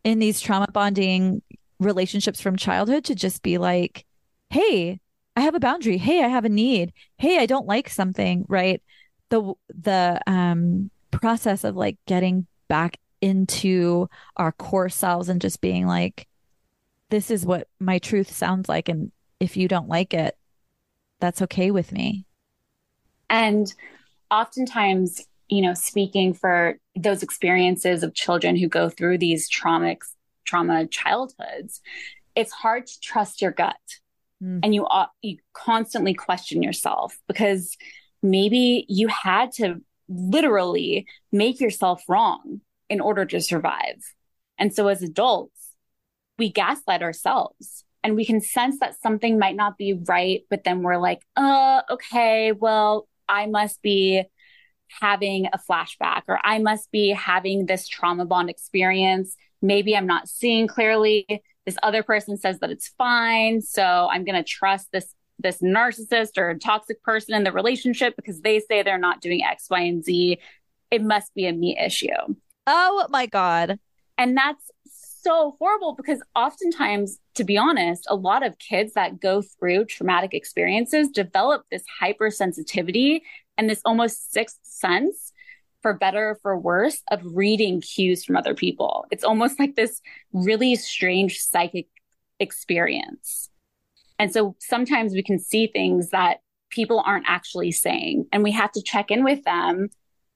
[0.05, 1.41] in these trauma bonding
[1.81, 4.05] relationships from childhood to just be like,
[4.51, 5.01] hey,
[5.37, 5.99] I have a boundary.
[5.99, 6.93] Hey, I have a need.
[7.19, 8.83] Hey, I don't like something, right?
[9.31, 15.87] the the um process of like getting back into our core selves and just being
[15.87, 16.27] like
[17.11, 19.11] this is what my truth sounds like and
[19.41, 20.37] if you don't like it
[21.21, 22.27] that's okay with me
[23.31, 23.73] and
[24.31, 30.03] oftentimes you know speaking for those experiences of children who go through these traumatic
[30.45, 31.81] trauma childhoods
[32.35, 33.77] it's hard to trust your gut
[34.43, 34.61] mm.
[34.63, 34.87] and you
[35.23, 37.77] you constantly question yourself because
[38.23, 44.03] maybe you had to literally make yourself wrong in order to survive.
[44.59, 45.73] And so as adults,
[46.39, 50.83] we gaslight ourselves and we can sense that something might not be right, but then
[50.83, 54.23] we're like, uh, okay, well, I must be
[54.89, 59.37] having a flashback or I must be having this trauma bond experience.
[59.61, 61.27] Maybe I'm not seeing clearly.
[61.67, 63.61] This other person says that it's fine.
[63.61, 68.41] So I'm going to trust this this narcissist or toxic person in the relationship because
[68.41, 70.39] they say they're not doing X, Y, and Z.
[70.91, 72.09] It must be a me issue.
[72.67, 73.79] Oh my God.
[74.17, 79.43] And that's so horrible because oftentimes, to be honest, a lot of kids that go
[79.43, 83.21] through traumatic experiences develop this hypersensitivity
[83.59, 85.33] and this almost sixth sense
[85.83, 89.07] for better or for worse of reading cues from other people.
[89.11, 90.01] It's almost like this
[90.33, 91.89] really strange psychic
[92.41, 93.51] experience.
[94.19, 96.39] And so sometimes we can see things that
[96.71, 99.89] people aren't actually saying, and we have to check in with them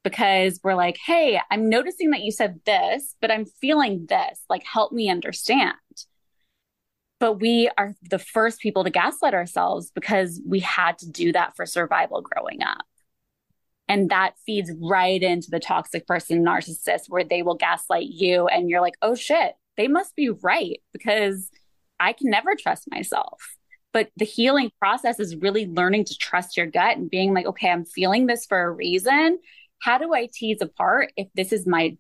[0.03, 4.41] because we're like, hey, I'm noticing that you said this, but I'm feeling this.
[4.49, 5.75] Like, help me understand.
[7.19, 11.55] But we are the first people to gaslight ourselves because we had to do that
[11.55, 12.83] for survival growing up.
[13.91, 18.47] And that feeds right into the toxic person narcissist where they will gaslight you.
[18.47, 21.51] And you're like, oh shit, they must be right because
[21.99, 23.43] I can never trust myself.
[23.93, 27.69] But the healing process is really learning to trust your gut and being like, okay,
[27.69, 29.41] I'm feeling this for a reason.
[29.81, 31.97] How do I tease apart if this is my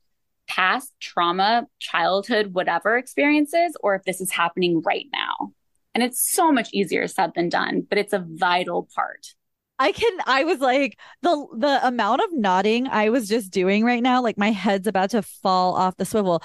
[0.46, 5.52] past trauma, childhood, whatever experiences, or if this is happening right now?
[5.96, 9.34] And it's so much easier said than done, but it's a vital part.
[9.80, 14.02] I can I was like the the amount of nodding I was just doing right
[14.02, 16.42] now like my head's about to fall off the swivel.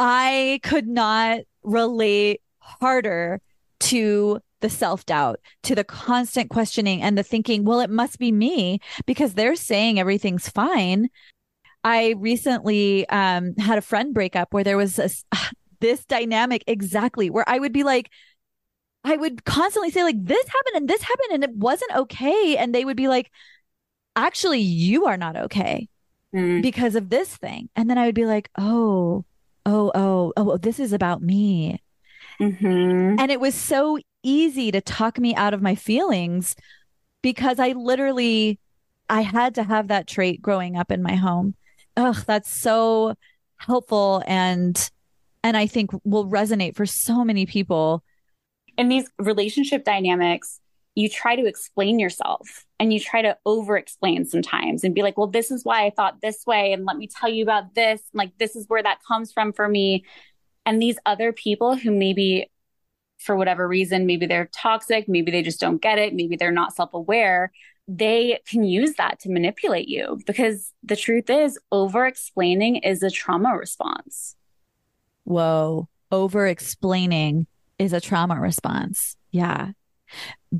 [0.00, 3.40] I could not relate harder
[3.80, 8.32] to the self doubt, to the constant questioning and the thinking, well, it must be
[8.32, 11.10] me because they're saying everything's fine.
[11.84, 17.44] I recently um, had a friend break up where there was this dynamic exactly where
[17.46, 18.10] I would be like,
[19.04, 22.56] I would constantly say, like, this happened and this happened and it wasn't okay.
[22.56, 23.30] And they would be like,
[24.16, 25.88] actually, you are not okay
[26.34, 26.62] mm.
[26.62, 27.68] because of this thing.
[27.76, 29.24] And then I would be like, oh,
[29.66, 31.82] oh, oh, oh, this is about me.
[32.40, 33.16] Mm-hmm.
[33.18, 36.56] And it was so easy to talk me out of my feelings
[37.22, 38.58] because I literally
[39.08, 41.54] I had to have that trait growing up in my home.
[41.96, 43.14] Ugh, that's so
[43.56, 44.90] helpful and
[45.42, 48.02] and I think will resonate for so many people.
[48.76, 50.60] In these relationship dynamics,
[50.94, 55.18] you try to explain yourself and you try to over explain sometimes and be like,
[55.18, 56.72] well, this is why I thought this way.
[56.72, 58.00] And let me tell you about this.
[58.12, 60.04] Like, this is where that comes from for me.
[60.66, 62.50] And these other people who maybe
[63.18, 66.74] for whatever reason, maybe they're toxic, maybe they just don't get it, maybe they're not
[66.74, 67.52] self aware,
[67.88, 73.10] they can use that to manipulate you because the truth is, over explaining is a
[73.10, 74.36] trauma response.
[75.24, 77.46] Whoa, over explaining
[77.84, 79.16] is a trauma response.
[79.30, 79.70] Yeah.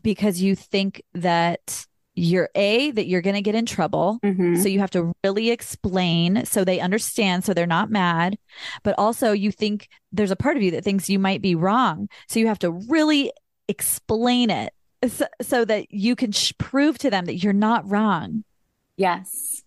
[0.03, 1.87] Because you think that
[2.17, 4.21] you're a that you're going to get in trouble.
[4.23, 4.57] Mm-hmm.
[4.57, 8.39] so you have to really explain so they understand so they're not mad.
[8.83, 12.09] But also you think there's a part of you that thinks you might be wrong.
[12.29, 13.33] So you have to really
[13.69, 14.73] explain it
[15.09, 18.45] so, so that you can sh- prove to them that you're not wrong.
[18.97, 19.63] Yes.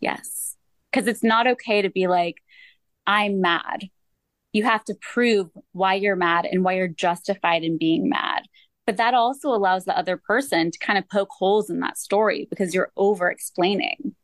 [0.00, 0.56] Yes.
[0.90, 2.36] Because it's not okay to be like
[3.06, 3.88] i'm mad
[4.52, 8.42] you have to prove why you're mad and why you're justified in being mad
[8.86, 12.46] but that also allows the other person to kind of poke holes in that story
[12.50, 14.14] because you're over explaining.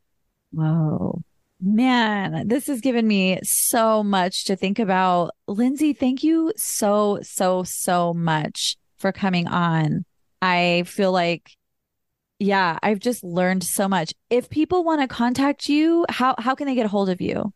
[0.51, 1.21] Whoa.
[1.61, 5.31] Man, this has given me so much to think about.
[5.47, 10.05] Lindsay, thank you so, so, so much for coming on.
[10.41, 11.51] I feel like,
[12.39, 14.13] yeah, I've just learned so much.
[14.29, 17.53] If people want to contact you, how, how can they get a hold of you?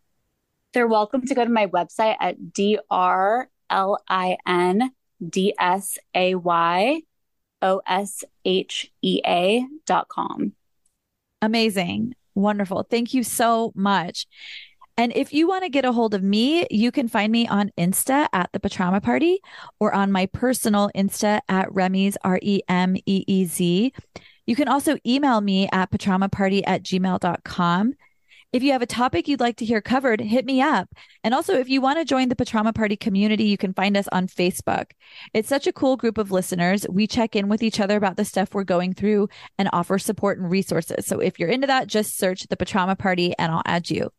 [0.74, 3.48] They're welcome to go to my website at drlin
[5.30, 7.02] D S A Y
[7.62, 10.54] O S H E A dot com.
[11.42, 12.16] Amazing.
[12.36, 12.88] Wonderful.
[12.90, 14.26] Thank you so much.
[14.96, 17.72] And if you want to get a hold of me, you can find me on
[17.78, 19.40] Insta at the Patrauma Party
[19.80, 23.94] or on my personal Insta at Remy's R E M E E Z.
[24.46, 27.94] You can also email me at patraumaparty at gmail.com.
[28.54, 30.88] If you have a topic you'd like to hear covered, hit me up.
[31.24, 34.08] And also, if you want to join the Patrauma Party community, you can find us
[34.12, 34.92] on Facebook.
[35.34, 36.86] It's such a cool group of listeners.
[36.88, 40.38] We check in with each other about the stuff we're going through and offer support
[40.38, 41.08] and resources.
[41.08, 44.12] So if you're into that, just search the Patrauma Party and I'll add you.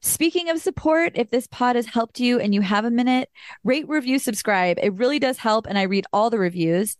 [0.00, 3.28] Speaking of support, if this pod has helped you and you have a minute,
[3.64, 4.78] rate, review, subscribe.
[4.80, 6.96] It really does help, and I read all the reviews.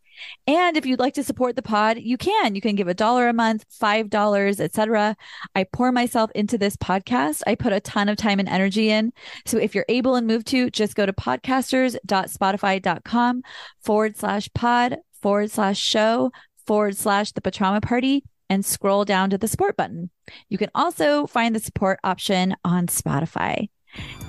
[0.47, 2.55] And if you'd like to support the pod, you can.
[2.55, 5.17] You can give a dollar a month, five dollars, etc.
[5.55, 7.43] I pour myself into this podcast.
[7.47, 9.13] I put a ton of time and energy in.
[9.47, 13.43] So if you're able and moved to, just go to podcasters.spotify.com
[13.83, 16.31] forward slash pod forward slash show
[16.67, 20.11] forward slash the Patrauma Party and scroll down to the support button.
[20.49, 23.69] You can also find the support option on Spotify.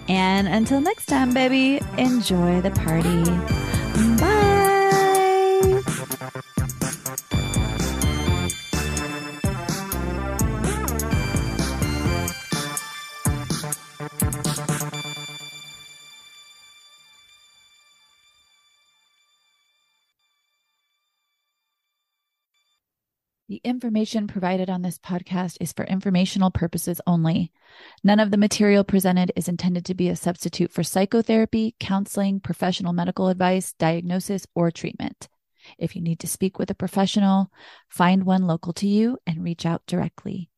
[0.07, 3.23] And until next time, baby, enjoy the party.
[4.19, 4.38] Bye.
[23.49, 27.51] The information provided on this podcast is for informational purposes only.
[28.03, 32.93] None of the material presented is intended to be a substitute for psychotherapy, counseling, professional
[32.93, 35.29] medical advice, diagnosis, or treatment.
[35.79, 37.51] If you need to speak with a professional,
[37.87, 40.51] find one local to you and reach out directly.